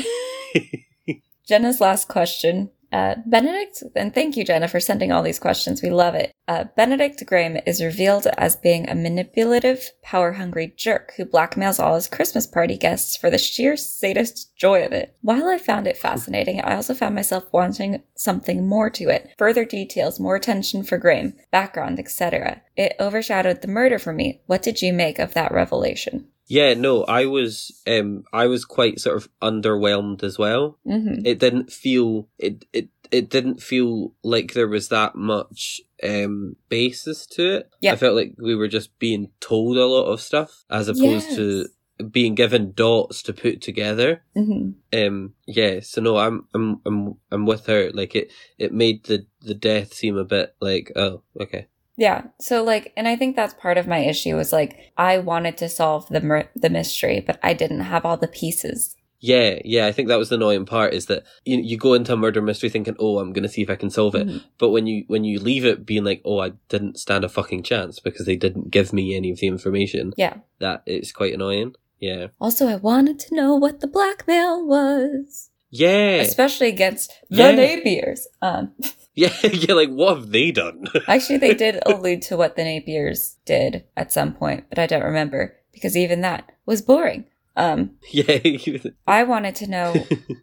Jenna's 1.46 1.80
last 1.80 2.08
question. 2.08 2.70
Uh, 2.94 3.16
Benedict, 3.26 3.82
and 3.96 4.14
thank 4.14 4.36
you, 4.36 4.44
Jenna, 4.44 4.68
for 4.68 4.78
sending 4.78 5.10
all 5.10 5.24
these 5.24 5.40
questions. 5.40 5.82
We 5.82 5.90
love 5.90 6.14
it. 6.14 6.30
Uh, 6.46 6.66
Benedict 6.76 7.26
Grame 7.26 7.58
is 7.66 7.82
revealed 7.82 8.28
as 8.38 8.54
being 8.54 8.88
a 8.88 8.94
manipulative, 8.94 9.90
power 10.00 10.34
hungry 10.34 10.72
jerk 10.76 11.12
who 11.16 11.24
blackmails 11.24 11.82
all 11.82 11.96
his 11.96 12.06
Christmas 12.06 12.46
party 12.46 12.78
guests 12.78 13.16
for 13.16 13.30
the 13.30 13.38
sheer 13.38 13.76
sadist 13.76 14.56
joy 14.56 14.84
of 14.84 14.92
it. 14.92 15.16
While 15.22 15.48
I 15.48 15.58
found 15.58 15.88
it 15.88 15.98
fascinating, 15.98 16.60
I 16.60 16.76
also 16.76 16.94
found 16.94 17.16
myself 17.16 17.52
wanting 17.52 18.00
something 18.14 18.64
more 18.64 18.90
to 18.90 19.08
it 19.08 19.28
further 19.38 19.64
details, 19.64 20.20
more 20.20 20.36
attention 20.36 20.84
for 20.84 20.96
Grame, 20.96 21.34
background, 21.50 21.98
etc. 21.98 22.62
It 22.76 22.94
overshadowed 23.00 23.60
the 23.60 23.66
murder 23.66 23.98
for 23.98 24.12
me. 24.12 24.42
What 24.46 24.62
did 24.62 24.82
you 24.82 24.92
make 24.92 25.18
of 25.18 25.34
that 25.34 25.50
revelation? 25.50 26.28
Yeah, 26.46 26.74
no, 26.74 27.04
I 27.04 27.26
was 27.26 27.80
um 27.86 28.24
I 28.32 28.46
was 28.46 28.64
quite 28.64 29.00
sort 29.00 29.16
of 29.16 29.28
underwhelmed 29.40 30.22
as 30.22 30.38
well. 30.38 30.78
hmm 30.84 31.24
It 31.24 31.38
didn't 31.38 31.72
feel 31.72 32.28
it 32.38 32.64
it 32.72 32.88
it 33.10 33.30
didn't 33.30 33.62
feel 33.62 34.14
like 34.22 34.52
there 34.54 34.68
was 34.68 34.88
that 34.88 35.14
much 35.14 35.80
um 36.02 36.56
basis 36.68 37.26
to 37.28 37.56
it. 37.56 37.70
Yeah. 37.80 37.92
I 37.92 37.96
felt 37.96 38.16
like 38.16 38.34
we 38.38 38.54
were 38.54 38.68
just 38.68 38.98
being 38.98 39.30
told 39.40 39.76
a 39.76 39.86
lot 39.86 40.06
of 40.12 40.20
stuff 40.20 40.64
as 40.70 40.88
opposed 40.88 41.30
to 41.36 41.68
being 42.10 42.34
given 42.34 42.72
dots 42.72 43.22
to 43.22 43.32
put 43.32 43.60
together. 43.62 44.22
hmm 44.34 44.70
Um 44.92 45.34
yeah, 45.46 45.80
so 45.80 46.00
no, 46.00 46.16
I'm 46.18 46.48
I'm 46.54 46.80
I'm 46.84 47.14
I'm 47.30 47.46
with 47.46 47.66
her. 47.66 47.90
Like 47.92 48.14
it 48.16 48.32
it 48.58 48.72
made 48.72 49.04
the 49.04 49.26
the 49.40 49.54
death 49.54 49.94
seem 49.94 50.16
a 50.16 50.24
bit 50.24 50.54
like 50.60 50.90
oh, 50.96 51.22
okay. 51.40 51.66
Yeah. 51.96 52.22
So 52.40 52.62
like, 52.64 52.92
and 52.96 53.06
I 53.06 53.16
think 53.16 53.36
that's 53.36 53.54
part 53.54 53.78
of 53.78 53.86
my 53.86 53.98
issue 53.98 54.36
was 54.36 54.52
like 54.52 54.92
I 54.96 55.18
wanted 55.18 55.56
to 55.58 55.68
solve 55.68 56.08
the 56.08 56.20
mur- 56.20 56.50
the 56.56 56.70
mystery, 56.70 57.20
but 57.20 57.38
I 57.42 57.54
didn't 57.54 57.80
have 57.80 58.04
all 58.04 58.16
the 58.16 58.28
pieces. 58.28 58.96
Yeah, 59.20 59.58
yeah, 59.64 59.86
I 59.86 59.92
think 59.92 60.08
that 60.08 60.18
was 60.18 60.28
the 60.28 60.34
annoying 60.34 60.66
part 60.66 60.92
is 60.92 61.06
that 61.06 61.22
you 61.46 61.58
you 61.58 61.78
go 61.78 61.94
into 61.94 62.12
a 62.12 62.16
murder 62.16 62.42
mystery 62.42 62.68
thinking, 62.68 62.94
"Oh, 62.98 63.18
I'm 63.20 63.32
going 63.32 63.44
to 63.44 63.48
see 63.48 63.62
if 63.62 63.70
I 63.70 63.76
can 63.76 63.88
solve 63.88 64.14
it." 64.14 64.26
Mhm. 64.26 64.42
But 64.58 64.68
when 64.70 64.86
you 64.86 65.04
when 65.06 65.24
you 65.24 65.38
leave 65.40 65.64
it 65.64 65.86
being 65.86 66.04
like, 66.04 66.20
"Oh, 66.26 66.40
I 66.40 66.52
didn't 66.68 66.98
stand 66.98 67.24
a 67.24 67.28
fucking 67.30 67.62
chance 67.62 68.00
because 68.00 68.26
they 68.26 68.36
didn't 68.36 68.70
give 68.70 68.92
me 68.92 69.16
any 69.16 69.30
of 69.30 69.38
the 69.38 69.46
information." 69.46 70.12
Yeah. 70.18 70.34
That 70.60 70.82
it's 70.84 71.10
quite 71.12 71.32
annoying. 71.32 71.74
Yeah. 72.00 72.26
Also, 72.38 72.66
I 72.68 72.76
wanted 72.76 73.18
to 73.20 73.34
know 73.34 73.54
what 73.54 73.80
the 73.80 73.86
blackmail 73.86 74.66
was, 74.66 75.48
Yeah. 75.70 76.16
especially 76.20 76.68
against 76.68 77.10
the 77.30 77.36
Yeah. 77.44 77.52
Napiers. 77.52 78.26
Um, 78.42 78.72
Yeah, 79.16 79.32
yeah, 79.44 79.74
like 79.74 79.90
what 79.90 80.16
have 80.16 80.30
they 80.32 80.50
done? 80.50 80.86
actually, 81.06 81.38
they 81.38 81.54
did 81.54 81.80
allude 81.86 82.22
to 82.22 82.36
what 82.36 82.56
the 82.56 82.64
Napiers 82.64 83.36
did 83.44 83.84
at 83.96 84.12
some 84.12 84.34
point, 84.34 84.64
but 84.68 84.80
I 84.80 84.86
don't 84.86 85.04
remember 85.04 85.54
because 85.72 85.96
even 85.96 86.20
that 86.22 86.50
was 86.66 86.82
boring. 86.82 87.26
Um, 87.56 87.92
yeah. 88.10 88.38
I 89.06 89.22
wanted 89.22 89.54
to 89.56 89.70
know 89.70 89.94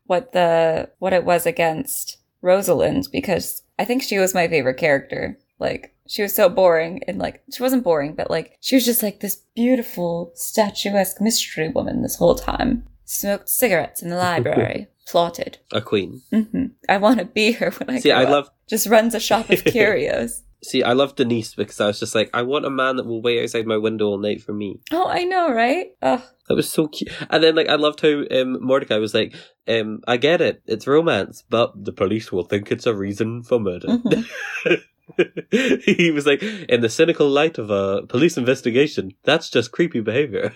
what 0.05 0.31
the 0.31 0.89
what 0.99 1.11
it 1.11 1.25
was 1.25 1.45
against 1.45 2.17
Rosalind 2.41 3.09
because 3.11 3.63
I 3.77 3.85
think 3.85 4.03
she 4.03 4.17
was 4.17 4.33
my 4.33 4.47
favorite 4.47 4.77
character. 4.77 5.37
Like 5.59 5.93
she 6.07 6.21
was 6.21 6.33
so 6.33 6.49
boring 6.49 7.03
and 7.07 7.19
like 7.19 7.43
she 7.53 7.61
wasn't 7.61 7.83
boring, 7.83 8.13
but 8.15 8.31
like 8.31 8.57
she 8.61 8.75
was 8.75 8.85
just 8.85 9.03
like 9.03 9.19
this 9.19 9.43
beautiful 9.55 10.31
statuesque 10.35 11.19
mystery 11.19 11.69
woman 11.69 12.01
this 12.01 12.15
whole 12.15 12.35
time. 12.35 12.87
Smoked 13.11 13.49
cigarettes 13.49 14.01
in 14.01 14.09
the 14.09 14.15
library, 14.29 14.87
plotted. 15.07 15.57
a 15.73 15.81
queen. 15.81 16.21
hmm 16.31 16.67
I 16.87 16.97
want 16.97 17.19
to 17.19 17.25
be 17.25 17.51
her 17.53 17.71
when 17.71 17.89
I 17.89 17.99
See, 17.99 18.11
I 18.11 18.23
up. 18.23 18.29
love 18.29 18.49
Just 18.69 18.87
runs 18.87 19.13
a 19.13 19.19
shop 19.19 19.49
of 19.49 19.63
curios. 19.65 20.43
See, 20.63 20.83
I 20.83 20.93
love 20.93 21.15
Denise 21.15 21.55
because 21.55 21.81
I 21.81 21.87
was 21.87 21.99
just 21.99 22.13
like, 22.15 22.29
I 22.33 22.43
want 22.43 22.65
a 22.65 22.69
man 22.69 22.95
that 22.97 23.05
will 23.07 23.21
wait 23.21 23.41
outside 23.41 23.65
my 23.65 23.77
window 23.77 24.05
all 24.07 24.17
night 24.19 24.41
for 24.43 24.53
me. 24.53 24.79
oh, 24.91 25.07
I 25.07 25.23
know, 25.23 25.51
right? 25.51 25.87
Oh, 26.03 26.23
That 26.47 26.53
was 26.55 26.69
so 26.69 26.87
cute. 26.87 27.11
And 27.31 27.43
then, 27.43 27.55
like, 27.55 27.67
I 27.67 27.75
loved 27.75 27.99
how 28.01 28.23
um, 28.31 28.63
Mordecai 28.63 28.97
was 28.97 29.13
like, 29.15 29.33
um, 29.67 30.01
I 30.07 30.17
get 30.17 30.39
it, 30.39 30.61
it's 30.67 30.85
romance, 30.87 31.43
but 31.49 31.73
the 31.83 31.91
police 31.91 32.31
will 32.31 32.43
think 32.45 32.71
it's 32.71 32.85
a 32.85 32.93
reason 32.93 33.41
for 33.43 33.59
murder. 33.59 33.87
Mhm. 33.87 34.25
he 35.97 36.11
was 36.11 36.25
like, 36.27 36.41
in 36.43 36.81
the 36.81 36.89
cynical 36.89 37.27
light 37.27 37.57
of 37.57 37.71
a 37.71 38.03
police 38.07 38.37
investigation, 38.37 39.13
that's 39.23 39.49
just 39.49 39.71
creepy 39.71 39.99
behavior. 40.01 40.53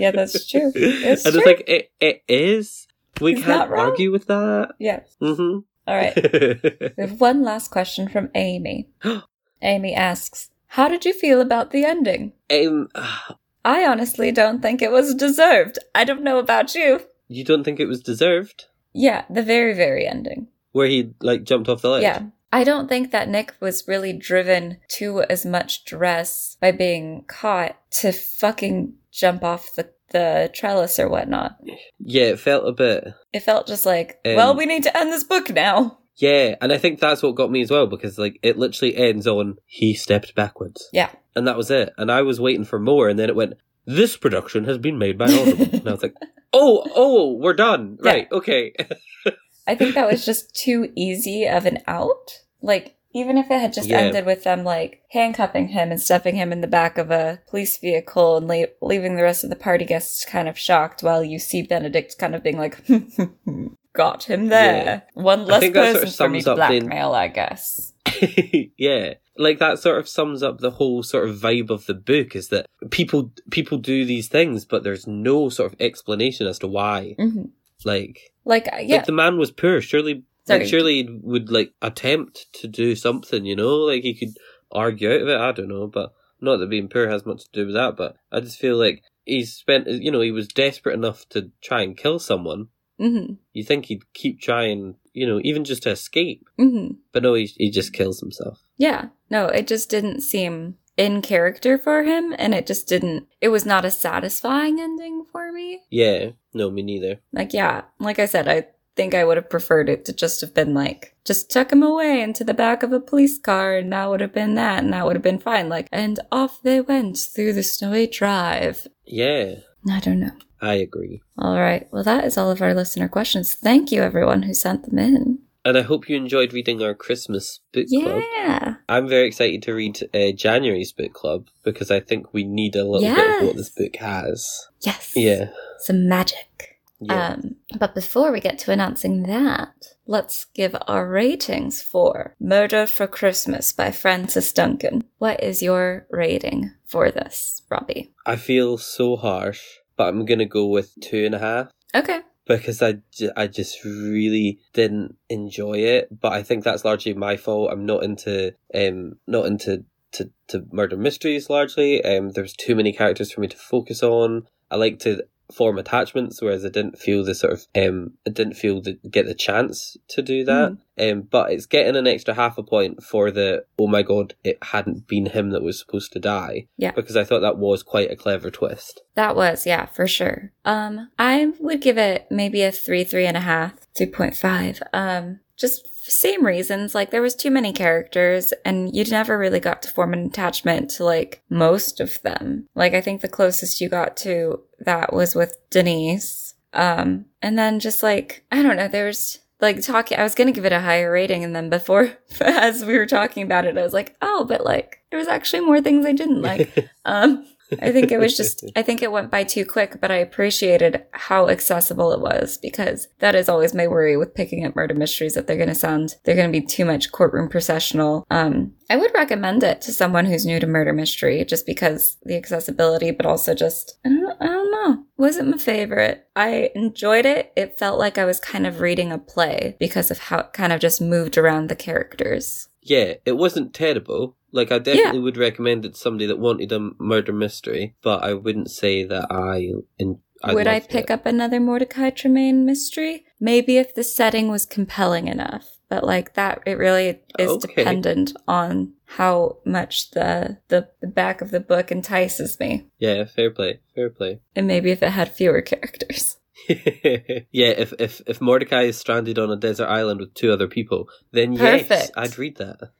Yeah, 0.00 0.10
that's 0.10 0.46
true. 0.50 0.72
It's 0.74 1.24
and 1.24 1.32
true. 1.34 1.42
it's 1.42 1.46
like, 1.46 1.64
it, 1.68 1.90
it 2.00 2.22
is. 2.28 2.86
We 3.20 3.34
He's 3.34 3.44
can't 3.44 3.70
argue 3.72 4.10
with 4.12 4.26
that. 4.26 4.74
yeah. 4.78 5.00
hmm 5.20 5.58
All 5.86 5.94
right. 5.96 6.14
We 6.96 7.02
have 7.02 7.20
one 7.20 7.42
last 7.42 7.70
question 7.70 8.08
from 8.08 8.30
Amy. 8.34 8.88
Amy 9.62 9.94
asks, 9.94 10.50
How 10.68 10.88
did 10.88 11.04
you 11.04 11.12
feel 11.12 11.40
about 11.40 11.70
the 11.70 11.84
ending? 11.84 12.32
um, 12.50 12.88
I 13.64 13.86
honestly 13.86 14.30
don't 14.30 14.60
think 14.60 14.82
it 14.82 14.90
was 14.90 15.14
deserved. 15.14 15.78
I 15.94 16.04
don't 16.04 16.22
know 16.22 16.38
about 16.38 16.74
you. 16.74 17.00
you 17.28 17.44
don't 17.44 17.64
think 17.64 17.80
it 17.80 17.86
was 17.86 18.02
deserved? 18.02 18.66
Yeah, 18.92 19.24
the 19.30 19.42
very, 19.42 19.72
very 19.74 20.06
ending. 20.06 20.48
Where 20.72 20.86
he, 20.86 21.14
like, 21.20 21.44
jumped 21.44 21.68
off 21.70 21.80
the 21.82 21.88
ledge? 21.90 22.02
Yeah. 22.02 22.22
I 22.54 22.62
don't 22.62 22.88
think 22.88 23.10
that 23.10 23.28
Nick 23.28 23.52
was 23.58 23.88
really 23.88 24.12
driven 24.12 24.76
to 24.90 25.22
as 25.22 25.44
much 25.44 25.84
duress 25.84 26.56
by 26.60 26.70
being 26.70 27.24
caught 27.26 27.76
to 27.98 28.12
fucking 28.12 28.94
jump 29.10 29.42
off 29.42 29.74
the, 29.74 29.90
the 30.10 30.52
trellis 30.54 31.00
or 31.00 31.08
whatnot. 31.08 31.56
Yeah, 31.98 32.26
it 32.26 32.38
felt 32.38 32.68
a 32.68 32.70
bit. 32.70 33.08
It 33.32 33.40
felt 33.40 33.66
just 33.66 33.84
like, 33.84 34.20
Um, 34.24 34.36
well, 34.36 34.56
we 34.56 34.66
need 34.66 34.84
to 34.84 34.96
end 34.96 35.10
this 35.10 35.24
book 35.24 35.50
now. 35.50 35.98
Yeah, 36.14 36.54
and 36.60 36.72
I 36.72 36.78
think 36.78 37.00
that's 37.00 37.24
what 37.24 37.34
got 37.34 37.50
me 37.50 37.60
as 37.60 37.72
well 37.72 37.88
because 37.88 38.18
like 38.18 38.38
it 38.40 38.56
literally 38.56 38.96
ends 38.96 39.26
on 39.26 39.56
he 39.66 39.92
stepped 39.92 40.36
backwards. 40.36 40.88
Yeah. 40.92 41.10
And 41.34 41.48
that 41.48 41.56
was 41.56 41.72
it. 41.72 41.92
And 41.98 42.08
I 42.12 42.22
was 42.22 42.40
waiting 42.40 42.64
for 42.64 42.78
more 42.78 43.08
and 43.08 43.18
then 43.18 43.30
it 43.30 43.34
went 43.34 43.54
this 43.84 44.16
production 44.16 44.66
has 44.66 44.78
been 44.78 44.96
made 44.96 45.18
by 45.18 45.24
Audible. 45.24 45.70
and 45.72 45.88
I 45.88 45.92
was 45.92 46.04
like, 46.04 46.14
"Oh, 46.52 46.86
oh, 46.94 47.32
we're 47.32 47.52
done." 47.52 47.98
Yeah. 48.00 48.10
Right. 48.12 48.28
Okay. 48.30 48.74
I 49.66 49.74
think 49.74 49.94
that 49.96 50.08
was 50.08 50.24
just 50.24 50.54
too 50.54 50.92
easy 50.94 51.46
of 51.46 51.66
an 51.66 51.78
out. 51.88 52.43
Like, 52.64 52.96
even 53.12 53.38
if 53.38 53.50
it 53.50 53.60
had 53.60 53.72
just 53.72 53.88
Yeah. 53.88 53.98
ended 54.00 54.26
with 54.26 54.42
them, 54.42 54.64
like, 54.64 55.02
handcuffing 55.10 55.68
him 55.68 55.90
and 55.92 56.00
stuffing 56.00 56.34
him 56.34 56.50
in 56.50 56.60
the 56.62 56.66
back 56.66 56.98
of 56.98 57.10
a 57.10 57.40
police 57.48 57.78
vehicle 57.78 58.36
and 58.38 58.48
le- 58.48 58.66
leaving 58.80 59.14
the 59.16 59.22
rest 59.22 59.44
of 59.44 59.50
the 59.50 59.56
party 59.56 59.84
guests 59.84 60.24
kind 60.24 60.48
of 60.48 60.58
shocked 60.58 61.02
while 61.02 61.22
you 61.22 61.38
see 61.38 61.62
Benedict 61.62 62.16
kind 62.18 62.34
of 62.34 62.42
being 62.42 62.58
like, 62.58 62.78
got 63.92 64.24
him 64.24 64.48
there. 64.48 65.04
One 65.14 65.44
less 65.46 65.70
person 65.70 66.10
for 66.10 66.28
me 66.28 66.40
to 66.42 66.54
blackmail, 66.56 67.12
I 67.12 67.28
guess. 67.28 67.92
yeah. 68.76 69.14
like 69.36 69.58
that 69.58 69.78
sort 69.78 69.98
of 69.98 70.08
sums 70.08 70.42
up 70.42 70.58
the 70.58 70.70
whole 70.70 71.02
sort 71.02 71.28
of 71.28 71.36
vibe 71.36 71.70
of 71.70 71.86
the 71.86 71.94
book 71.94 72.36
is 72.36 72.48
that 72.48 72.66
people 72.90 73.32
people 73.50 73.78
do 73.78 74.04
these 74.04 74.28
things 74.28 74.64
but 74.64 74.84
there's 74.84 75.06
no 75.06 75.48
sort 75.48 75.72
of 75.72 75.80
explanation 75.80 76.46
as 76.46 76.58
to 76.60 76.68
why 76.68 77.14
hmm 77.18 77.46
like 77.84 78.32
Like, 78.44 78.68
uh, 78.72 78.76
yeah. 78.76 78.96
like 78.96 79.06
the 79.06 79.12
man 79.12 79.36
was 79.38 79.50
poor 79.50 79.80
surely 79.80 80.22
Sorry. 80.46 80.60
like 80.60 80.68
surely 80.68 80.94
he 81.02 81.18
would 81.22 81.50
like 81.50 81.72
attempt 81.82 82.46
to 82.60 82.68
do 82.68 82.94
something 82.96 83.44
you 83.44 83.56
know 83.56 83.76
like 83.76 84.02
he 84.02 84.14
could 84.14 84.34
argue 84.72 85.10
out 85.10 85.22
of 85.22 85.28
it 85.28 85.36
i 85.40 85.52
don't 85.52 85.68
know 85.68 85.86
but 85.86 86.12
not 86.40 86.56
that 86.58 86.68
being 86.70 86.88
poor 86.88 87.08
has 87.08 87.24
much 87.24 87.44
to 87.44 87.48
do 87.52 87.66
with 87.66 87.74
that 87.74 87.96
but 87.96 88.16
i 88.32 88.40
just 88.40 88.58
feel 88.58 88.76
like 88.76 89.02
he's 89.24 89.54
spent 89.54 89.86
you 89.88 90.10
know 90.10 90.20
he 90.20 90.30
was 90.32 90.48
desperate 90.48 90.94
enough 90.94 91.26
to 91.30 91.50
try 91.62 91.82
and 91.82 91.96
kill 91.96 92.18
someone 92.18 92.68
hmm 92.98 93.34
you 93.52 93.64
think 93.64 93.86
he'd 93.86 94.02
keep 94.14 94.40
trying 94.40 94.96
you 95.12 95.26
know 95.26 95.40
even 95.42 95.64
just 95.64 95.82
to 95.84 95.90
escape 95.90 96.42
hmm 96.58 96.88
but 97.12 97.22
no 97.22 97.34
he, 97.34 97.46
he 97.56 97.70
just 97.70 97.92
kills 97.92 98.20
himself 98.20 98.60
Yeah. 98.76 99.06
No, 99.30 99.46
it 99.46 99.66
just 99.66 99.88
didn't 99.90 100.20
seem 100.20 100.74
in 100.96 101.22
character 101.22 101.76
for 101.78 102.04
him, 102.04 102.34
and 102.38 102.54
it 102.54 102.66
just 102.68 102.86
didn't. 102.86 103.26
It 103.40 103.48
was 103.48 103.64
not 103.66 103.84
a 103.84 103.90
satisfying 103.90 104.78
ending 104.80 105.24
for 105.32 105.50
me. 105.50 105.80
yeah 105.90 106.30
no 106.52 106.70
me 106.70 106.82
neither 106.82 107.20
Like, 107.32 107.52
yeah, 107.52 107.82
like 107.98 108.18
I 108.20 108.26
said, 108.26 108.46
I 108.48 108.66
think 108.96 109.14
I 109.14 109.24
would 109.24 109.36
have 109.36 109.50
preferred 109.50 109.88
it 109.88 110.04
to 110.06 110.12
just 110.12 110.40
have 110.40 110.54
been 110.54 110.74
like, 110.74 111.14
just 111.24 111.50
tuck 111.50 111.72
him 111.72 111.82
away 111.82 112.20
into 112.22 112.44
the 112.44 112.54
back 112.54 112.82
of 112.82 112.92
a 112.92 113.00
police 113.00 113.38
car, 113.38 113.76
and 113.76 113.92
that 113.92 114.08
would 114.08 114.20
have 114.20 114.32
been 114.32 114.54
that, 114.54 114.82
and 114.82 114.92
that 114.92 115.04
would 115.06 115.16
have 115.16 115.22
been 115.22 115.38
fine. 115.38 115.68
Like, 115.68 115.88
and 115.92 116.20
off 116.30 116.62
they 116.62 116.80
went 116.80 117.18
through 117.18 117.52
the 117.54 117.62
snowy 117.62 118.06
drive. 118.06 118.86
yeah 119.06 119.54
I 119.90 120.00
don't 120.00 120.20
know. 120.20 120.32
i 120.62 120.74
agree 120.74 121.20
All 121.38 121.58
right. 121.60 121.86
Well, 121.92 122.04
that 122.04 122.24
is 122.24 122.38
all 122.38 122.50
of 122.50 122.62
our 122.62 122.72
listener 122.74 123.08
questions. 123.08 123.54
Thank 123.54 123.92
you, 123.92 124.00
everyone 124.02 124.42
who 124.44 124.54
sent 124.54 124.84
them 124.84 124.98
in. 124.98 125.38
and 125.66 125.76
i 125.78 125.82
hope 125.82 126.08
you 126.08 126.16
enjoyed 126.16 126.52
reading 126.52 126.82
our 126.82 126.94
christmas 126.94 127.60
book 127.72 127.86
club 127.88 128.22
Yeah. 128.34 128.74
I'm 128.88 129.08
very 129.08 129.26
excited 129.28 129.62
to 129.62 129.72
read 129.74 129.98
uh, 130.12 130.32
January's 130.36 130.92
book 130.92 131.14
club 131.14 131.48
because 131.64 131.90
I 131.90 132.00
think 132.00 132.34
we 132.34 132.44
need 132.44 132.76
a 132.76 132.84
little 132.84 133.08
bit 133.14 133.40
of 133.40 133.46
what 133.48 133.56
this 133.56 133.70
book 133.70 133.96
has. 133.96 134.68
Yes. 134.82 135.12
Yeah. 135.16 135.48
Some 135.78 136.06
magic. 136.06 136.73
Yeah. 137.00 137.34
Um, 137.34 137.56
but 137.78 137.94
before 137.94 138.32
we 138.32 138.40
get 138.40 138.58
to 138.60 138.72
announcing 138.72 139.24
that, 139.24 139.74
let's 140.06 140.44
give 140.54 140.74
our 140.86 141.08
ratings 141.08 141.82
for 141.82 142.34
Murder 142.40 142.86
for 142.86 143.06
Christmas 143.06 143.72
by 143.72 143.90
Francis 143.90 144.52
Duncan. 144.52 145.02
What 145.18 145.42
is 145.42 145.62
your 145.62 146.06
rating 146.10 146.70
for 146.86 147.10
this, 147.10 147.62
Robbie? 147.70 148.12
I 148.24 148.36
feel 148.36 148.78
so 148.78 149.16
harsh, 149.16 149.60
but 149.96 150.08
I'm 150.08 150.24
going 150.24 150.38
to 150.38 150.44
go 150.46 150.66
with 150.66 150.92
two 151.02 151.24
and 151.26 151.34
a 151.34 151.38
half 151.40 151.68
Okay. 151.94 152.20
because 152.46 152.80
I, 152.80 152.98
I 153.36 153.48
just 153.48 153.84
really 153.84 154.60
didn't 154.72 155.16
enjoy 155.28 155.78
it. 155.78 156.08
But 156.20 156.32
I 156.32 156.42
think 156.42 156.64
that's 156.64 156.84
largely 156.84 157.12
my 157.14 157.36
fault. 157.36 157.70
I'm 157.72 157.84
not 157.86 158.04
into, 158.04 158.54
um, 158.74 159.16
not 159.26 159.46
into 159.46 159.84
to, 160.12 160.30
to 160.48 160.64
murder 160.72 160.96
mysteries 160.96 161.50
largely. 161.50 162.02
Um, 162.04 162.30
there's 162.30 162.54
too 162.54 162.74
many 162.76 162.92
characters 162.92 163.32
for 163.32 163.40
me 163.40 163.48
to 163.48 163.56
focus 163.56 164.02
on. 164.02 164.46
I 164.70 164.76
like 164.76 165.00
to 165.00 165.24
form 165.52 165.78
attachments, 165.78 166.40
whereas 166.40 166.64
I 166.64 166.68
didn't 166.68 166.98
feel 166.98 167.24
the 167.24 167.34
sort 167.34 167.52
of 167.52 167.66
um, 167.74 168.12
I 168.26 168.30
didn't 168.30 168.54
feel 168.54 168.80
the 168.80 168.98
get 169.10 169.26
the 169.26 169.34
chance 169.34 169.96
to 170.08 170.22
do 170.22 170.44
that. 170.44 170.76
Um, 170.96 171.22
but 171.22 171.50
it's 171.50 171.66
getting 171.66 171.96
an 171.96 172.06
extra 172.06 172.34
half 172.34 172.56
a 172.56 172.62
point 172.62 173.02
for 173.02 173.30
the 173.30 173.64
oh 173.78 173.88
my 173.88 174.02
god, 174.02 174.34
it 174.44 174.58
hadn't 174.62 175.06
been 175.06 175.26
him 175.26 175.50
that 175.50 175.62
was 175.62 175.78
supposed 175.78 176.12
to 176.12 176.20
die. 176.20 176.66
Yeah. 176.76 176.92
because 176.92 177.16
I 177.16 177.24
thought 177.24 177.40
that 177.40 177.58
was 177.58 177.82
quite 177.82 178.10
a 178.10 178.16
clever 178.16 178.50
twist. 178.50 179.02
That 179.14 179.36
was, 179.36 179.66
yeah, 179.66 179.86
for 179.86 180.06
sure. 180.06 180.52
Um, 180.64 181.10
I 181.18 181.52
would 181.60 181.80
give 181.80 181.98
it 181.98 182.26
maybe 182.30 182.62
a 182.62 182.72
three, 182.72 183.04
three 183.04 183.26
and 183.26 183.36
a 183.36 183.40
half, 183.40 183.74
3.5. 183.94 184.82
Um, 184.92 185.40
just 185.56 185.88
same 186.10 186.44
reasons. 186.44 186.94
Like 186.94 187.10
there 187.10 187.22
was 187.22 187.34
too 187.34 187.50
many 187.50 187.72
characters 187.72 188.52
and 188.64 188.94
you 188.94 189.04
never 189.04 189.38
really 189.38 189.60
got 189.60 189.82
to 189.82 189.90
form 189.90 190.12
an 190.12 190.26
attachment 190.26 190.90
to 190.90 191.04
like 191.04 191.42
most 191.48 192.00
of 192.00 192.20
them. 192.22 192.68
Like 192.74 192.94
I 192.94 193.00
think 193.00 193.20
the 193.20 193.28
closest 193.28 193.80
you 193.80 193.88
got 193.88 194.16
to 194.18 194.60
that 194.80 195.12
was 195.12 195.34
with 195.34 195.56
Denise. 195.70 196.54
Um, 196.72 197.26
and 197.40 197.58
then 197.58 197.80
just 197.80 198.02
like, 198.02 198.44
I 198.50 198.62
don't 198.62 198.76
know, 198.76 198.88
there 198.88 199.06
was 199.06 199.38
like 199.60 199.80
talking, 199.80 200.18
I 200.18 200.22
was 200.22 200.34
going 200.34 200.48
to 200.48 200.52
give 200.52 200.66
it 200.66 200.72
a 200.72 200.80
higher 200.80 201.10
rating. 201.10 201.44
And 201.44 201.54
then 201.54 201.70
before, 201.70 202.12
as 202.40 202.84
we 202.84 202.98
were 202.98 203.06
talking 203.06 203.42
about 203.42 203.64
it, 203.64 203.78
I 203.78 203.82
was 203.82 203.92
like, 203.92 204.16
oh, 204.20 204.44
but 204.44 204.64
like 204.64 204.98
there 205.10 205.18
was 205.18 205.28
actually 205.28 205.64
more 205.64 205.80
things 205.80 206.04
I 206.04 206.12
didn't 206.12 206.42
like. 206.42 206.90
Um, 207.06 207.46
I 207.80 207.92
think 207.92 208.12
it 208.12 208.18
was 208.18 208.36
just, 208.38 208.64
I 208.76 208.82
think 208.82 209.02
it 209.02 209.12
went 209.12 209.30
by 209.30 209.44
too 209.44 209.64
quick, 209.64 210.00
but 210.00 210.10
I 210.10 210.16
appreciated 210.16 211.04
how 211.12 211.48
accessible 211.48 212.12
it 212.12 212.20
was 212.20 212.58
because 212.58 213.08
that 213.18 213.34
is 213.34 213.48
always 213.48 213.74
my 213.74 213.86
worry 213.86 214.16
with 214.16 214.34
picking 214.34 214.64
up 214.64 214.76
murder 214.76 214.94
mysteries 214.94 215.34
that 215.34 215.46
they're 215.46 215.56
going 215.56 215.68
to 215.68 215.74
sound, 215.74 216.16
they're 216.24 216.36
going 216.36 216.52
to 216.52 216.60
be 216.60 216.64
too 216.64 216.84
much 216.84 217.12
courtroom 217.12 217.48
processional. 217.48 218.26
Um, 218.30 218.74
I 218.90 218.96
would 218.96 219.14
recommend 219.14 219.62
it 219.62 219.80
to 219.82 219.92
someone 219.92 220.26
who's 220.26 220.44
new 220.46 220.60
to 220.60 220.66
murder 220.66 220.92
mystery 220.92 221.44
just 221.44 221.66
because 221.66 222.16
the 222.22 222.36
accessibility, 222.36 223.10
but 223.10 223.26
also 223.26 223.54
just, 223.54 223.98
I 224.04 224.08
don't, 224.10 224.36
I 224.42 224.46
don't 224.46 224.70
know. 224.70 225.04
Wasn't 225.16 225.48
my 225.48 225.56
favorite. 225.58 226.28
I 226.36 226.70
enjoyed 226.74 227.24
it. 227.24 227.52
It 227.56 227.78
felt 227.78 227.98
like 227.98 228.18
I 228.18 228.24
was 228.24 228.40
kind 228.40 228.66
of 228.66 228.80
reading 228.80 229.10
a 229.10 229.18
play 229.18 229.76
because 229.80 230.10
of 230.10 230.18
how 230.18 230.38
it 230.40 230.52
kind 230.52 230.72
of 230.72 230.80
just 230.80 231.00
moved 231.00 231.38
around 231.38 231.68
the 231.68 231.76
characters. 231.76 232.68
yeah, 232.82 233.14
it 233.24 233.38
wasn't 233.38 233.72
terrible. 233.72 234.36
Like 234.54 234.70
I 234.70 234.78
definitely 234.78 235.18
would 235.18 235.36
recommend 235.36 235.84
it 235.84 235.94
to 235.94 235.98
somebody 235.98 236.26
that 236.26 236.38
wanted 236.38 236.70
a 236.72 236.90
murder 236.98 237.32
mystery, 237.32 237.96
but 238.02 238.22
I 238.22 238.34
wouldn't 238.34 238.70
say 238.70 239.02
that 239.04 239.26
I. 239.30 239.72
In, 239.98 240.20
I 240.42 240.54
Would 240.54 240.66
I 240.66 240.78
pick 240.80 241.04
it. 241.06 241.10
up 241.10 241.26
another 241.26 241.58
Mordecai 241.58 242.10
Tremaine 242.10 242.64
mystery? 242.64 243.24
Maybe 243.40 243.78
if 243.78 243.94
the 243.94 244.04
setting 244.04 244.48
was 244.48 244.64
compelling 244.66 245.26
enough. 245.26 245.70
But 245.88 246.04
like 246.04 246.34
that, 246.34 246.62
it 246.66 246.78
really 246.78 247.20
is 247.38 247.50
Okay. 247.50 247.74
dependent 247.74 248.32
on 248.46 248.92
how 249.04 249.58
much 249.64 250.10
the, 250.12 250.58
the 250.68 250.88
the 251.00 251.06
back 251.06 251.40
of 251.40 251.50
the 251.50 251.60
book 251.60 251.90
entices 251.90 252.58
me, 252.60 252.86
Yeah, 252.98 253.24
fair 253.24 253.50
play, 253.50 253.80
fair 253.94 254.10
play. 254.10 254.40
and 254.56 254.66
maybe 254.66 254.90
if 254.90 255.02
it 255.02 255.10
had 255.10 255.32
fewer 255.32 255.62
characters. 255.62 256.36
yeah, 256.68 257.72
if 257.76 257.92
if 257.98 258.20
if 258.26 258.40
Mordecai 258.40 258.82
is 258.82 258.96
stranded 258.98 259.38
on 259.38 259.50
a 259.50 259.56
desert 259.56 259.88
island 259.88 260.20
with 260.20 260.34
two 260.34 260.52
other 260.52 260.68
people, 260.68 261.08
then 261.32 261.52
yes, 261.54 262.10
I'd 262.16 262.38
read 262.38 262.56
that. 262.58 262.92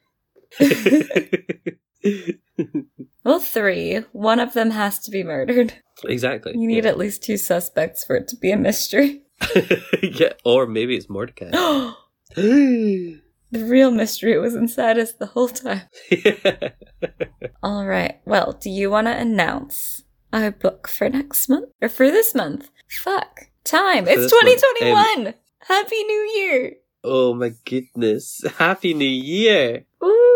Well, 3.25 3.40
three. 3.40 4.01
One 4.12 4.38
of 4.38 4.53
them 4.53 4.71
has 4.71 4.99
to 5.01 5.11
be 5.11 5.25
murdered. 5.25 5.73
exactly. 6.05 6.53
You 6.53 6.69
need 6.69 6.85
yeah. 6.85 6.90
at 6.90 6.99
least 6.99 7.23
two 7.23 7.38
suspects 7.38 8.05
for 8.05 8.17
it 8.17 8.29
to 8.29 8.37
be 8.37 8.51
a 8.51 8.57
mystery. 8.57 9.23
yeah, 10.03 10.35
or 10.45 10.67
maybe 10.67 10.95
it's 10.95 11.09
Mordecai. 11.09 11.51
the 12.35 13.21
real 13.53 13.90
mystery 13.90 14.38
was 14.38 14.55
inside 14.55 14.99
us 14.99 15.14
the 15.14 15.27
whole 15.27 15.49
time. 15.49 15.83
All 17.62 17.87
right. 17.87 18.21
Well, 18.27 18.59
do 18.61 18.69
you 18.69 18.90
want 18.90 19.07
to 19.07 19.17
announce 19.17 20.03
our 20.33 20.51
book 20.51 20.87
for 20.87 21.09
next 21.09 21.49
month 21.49 21.71
or 21.81 21.88
for 21.88 22.11
this 22.11 22.35
month? 22.35 22.71
Fuck. 22.90 23.49
Time. 23.64 24.05
For 24.05 24.11
it's 24.11 24.31
this 24.31 24.33
month, 24.33 24.61
2021. 24.61 25.35
Happy 25.67 26.05
New 26.05 26.31
Year. 26.37 26.73
oh 27.03 27.33
my 27.33 27.53
goodness! 27.64 28.43
Happy 28.59 28.93
New 28.93 29.09
Year! 29.09 29.87
Woo. 29.99 30.34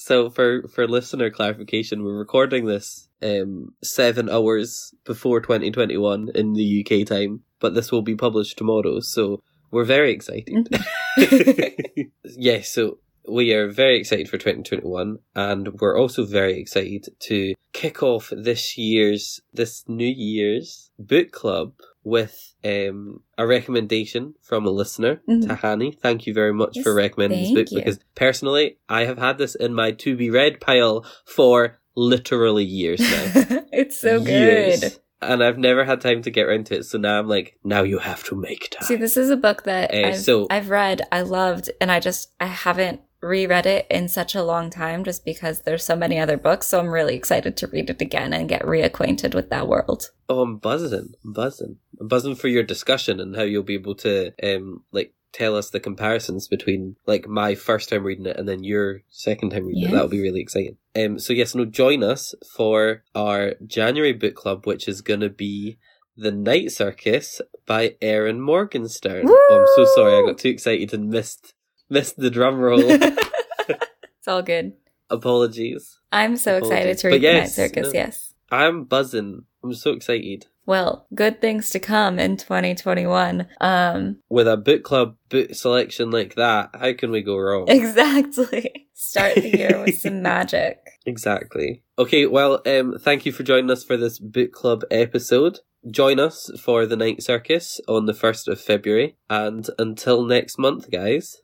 So 0.00 0.30
for 0.30 0.66
for 0.68 0.88
listener 0.88 1.28
clarification, 1.28 2.02
we're 2.02 2.18
recording 2.18 2.64
this 2.64 3.06
um 3.22 3.74
seven 3.84 4.30
hours 4.30 4.94
before 5.04 5.42
2021 5.42 6.30
in 6.34 6.54
the 6.54 6.80
UK 6.80 7.06
time, 7.06 7.42
but 7.60 7.74
this 7.74 7.92
will 7.92 8.00
be 8.00 8.16
published 8.16 8.56
tomorrow. 8.56 9.00
So 9.00 9.42
we're 9.70 9.84
very 9.84 10.10
excited. 10.10 10.74
yes, 12.24 12.70
so 12.70 12.96
we 13.28 13.52
are 13.52 13.68
very 13.68 13.98
excited 13.98 14.30
for 14.30 14.38
2021 14.38 15.18
and 15.36 15.68
we're 15.80 16.00
also 16.00 16.24
very 16.24 16.58
excited 16.58 17.08
to 17.20 17.54
kick 17.74 18.02
off 18.02 18.32
this 18.34 18.78
year's 18.78 19.42
this 19.52 19.84
new 19.86 20.08
year's 20.08 20.90
book 20.98 21.30
club 21.30 21.74
with 22.04 22.54
um 22.64 23.20
a 23.36 23.46
recommendation 23.46 24.34
from 24.42 24.64
a 24.66 24.70
listener 24.70 25.20
Mhm. 25.28 25.44
tahani 25.46 25.98
thank 26.00 26.26
you 26.26 26.32
very 26.32 26.52
much 26.52 26.78
for 26.80 26.94
recommending 26.94 27.40
this 27.42 27.52
book 27.52 27.70
you. 27.70 27.78
because 27.78 27.98
personally 28.14 28.78
i 28.88 29.04
have 29.04 29.18
had 29.18 29.36
this 29.38 29.54
in 29.54 29.74
my 29.74 29.90
to 29.92 30.16
be 30.16 30.30
read 30.30 30.60
pile 30.60 31.04
for 31.26 31.78
literally 31.96 32.64
years 32.64 33.00
now 33.00 33.26
it's 33.72 34.00
so 34.00 34.20
Years. 34.22 34.80
good. 34.80 34.92
and 35.20 35.44
i've 35.44 35.58
never 35.58 35.84
had 35.84 36.00
time 36.00 36.22
to 36.22 36.30
get 36.30 36.46
around 36.46 36.64
to 36.66 36.76
it 36.76 36.84
so 36.84 36.96
now 36.96 37.18
i'm 37.18 37.28
like 37.28 37.58
now 37.64 37.82
you 37.82 37.98
have 37.98 38.24
to 38.24 38.34
make 38.34 38.70
time 38.70 38.86
See, 38.86 38.96
this 38.96 39.16
is 39.18 39.28
a 39.28 39.36
book 39.36 39.64
that 39.64 39.92
Uh, 39.92 40.08
I've, 40.08 40.16
so- 40.18 40.46
I've 40.50 40.70
read, 40.70 41.02
I 41.12 41.20
loved, 41.20 41.70
and 41.80 41.90
I 41.92 42.00
just 42.00 42.30
I 42.40 42.46
haven't 42.46 43.00
reread 43.22 43.66
it 43.66 43.86
in 43.90 44.08
such 44.08 44.34
a 44.34 44.42
long 44.42 44.70
time 44.70 45.04
just 45.04 45.24
because 45.24 45.62
there's 45.62 45.84
so 45.84 45.96
many 45.96 46.18
other 46.18 46.36
books. 46.36 46.68
So 46.68 46.80
I'm 46.80 46.88
really 46.88 47.14
excited 47.16 47.56
to 47.58 47.66
read 47.66 47.90
it 47.90 48.00
again 48.00 48.32
and 48.32 48.48
get 48.48 48.62
reacquainted 48.62 49.34
with 49.34 49.50
that 49.50 49.68
world. 49.68 50.10
Oh, 50.28 50.40
I'm 50.40 50.56
buzzing. 50.56 51.14
I'm 51.24 51.32
buzzing. 51.32 51.76
I'm 52.00 52.08
buzzing 52.08 52.34
for 52.34 52.48
your 52.48 52.62
discussion 52.62 53.20
and 53.20 53.36
how 53.36 53.42
you'll 53.42 53.62
be 53.62 53.74
able 53.74 53.94
to, 53.96 54.32
um, 54.42 54.84
like, 54.90 55.12
tell 55.32 55.54
us 55.54 55.70
the 55.70 55.78
comparisons 55.78 56.48
between, 56.48 56.96
like, 57.06 57.28
my 57.28 57.54
first 57.54 57.88
time 57.88 58.04
reading 58.04 58.26
it 58.26 58.36
and 58.36 58.48
then 58.48 58.64
your 58.64 59.02
second 59.10 59.50
time 59.50 59.66
reading 59.66 59.84
it. 59.84 59.92
That'll 59.92 60.08
be 60.08 60.22
really 60.22 60.40
exciting. 60.40 60.76
Um, 60.96 61.18
so 61.18 61.32
yes, 61.32 61.54
no, 61.54 61.64
join 61.64 62.02
us 62.02 62.34
for 62.56 63.04
our 63.14 63.54
January 63.64 64.12
book 64.12 64.34
club, 64.34 64.66
which 64.66 64.88
is 64.88 65.02
gonna 65.02 65.28
be 65.28 65.78
The 66.16 66.32
Night 66.32 66.72
Circus 66.72 67.40
by 67.64 67.96
Erin 68.00 68.40
Morgenstern. 68.40 69.26
Oh, 69.28 69.58
I'm 69.60 69.66
so 69.76 69.94
sorry. 69.94 70.14
I 70.16 70.26
got 70.26 70.38
too 70.38 70.48
excited 70.48 70.92
and 70.92 71.08
missed, 71.10 71.54
missed 71.90 72.16
the 72.16 72.30
drum 72.30 72.58
roll. 72.58 72.80
it's 72.88 74.28
all 74.28 74.42
good. 74.42 74.74
Apologies. 75.10 75.98
I'm 76.12 76.36
so 76.36 76.56
excited 76.58 76.98
to 76.98 77.08
But 77.08 77.12
read 77.14 77.22
the 77.22 77.26
Night 77.32 77.34
yes, 77.34 77.56
Circus. 77.56 77.86
no. 77.88 77.92
Yes. 77.92 78.34
I'm 78.50 78.84
buzzing. 78.84 79.44
I'm 79.62 79.74
so 79.74 79.90
excited. 79.92 80.46
Well, 80.66 81.06
good 81.14 81.40
things 81.40 81.70
to 81.70 81.80
come 81.80 82.18
in 82.18 82.36
2021. 82.36 83.48
Um, 83.60 84.18
With 84.28 84.46
a 84.46 84.56
book 84.56 84.84
club 84.84 85.16
book 85.28 85.54
selection 85.54 86.10
like 86.10 86.36
that, 86.36 86.70
how 86.74 86.92
can 86.92 87.10
we 87.10 87.22
go 87.22 87.36
wrong? 87.36 87.64
exactly. 87.68 88.86
Start 88.94 89.34
the 89.34 89.56
year 89.56 89.82
with 89.84 89.98
some 89.98 90.22
magic. 90.22 90.78
Exactly. 91.06 91.82
Okay, 91.98 92.26
well, 92.26 92.62
um, 92.66 92.98
thank 93.00 93.26
you 93.26 93.32
for 93.32 93.42
joining 93.42 93.70
us 93.70 93.82
for 93.82 93.96
this 93.96 94.18
book 94.18 94.52
club 94.52 94.84
episode. 94.90 95.58
Join 95.90 96.20
us 96.20 96.50
for 96.62 96.86
the 96.86 96.96
Night 96.96 97.22
Circus 97.22 97.80
on 97.88 98.04
the 98.06 98.12
1st 98.12 98.48
of 98.48 98.60
February. 98.60 99.16
And 99.30 99.66
until 99.78 100.22
next 100.24 100.58
month, 100.58 100.90
guys, 100.90 101.38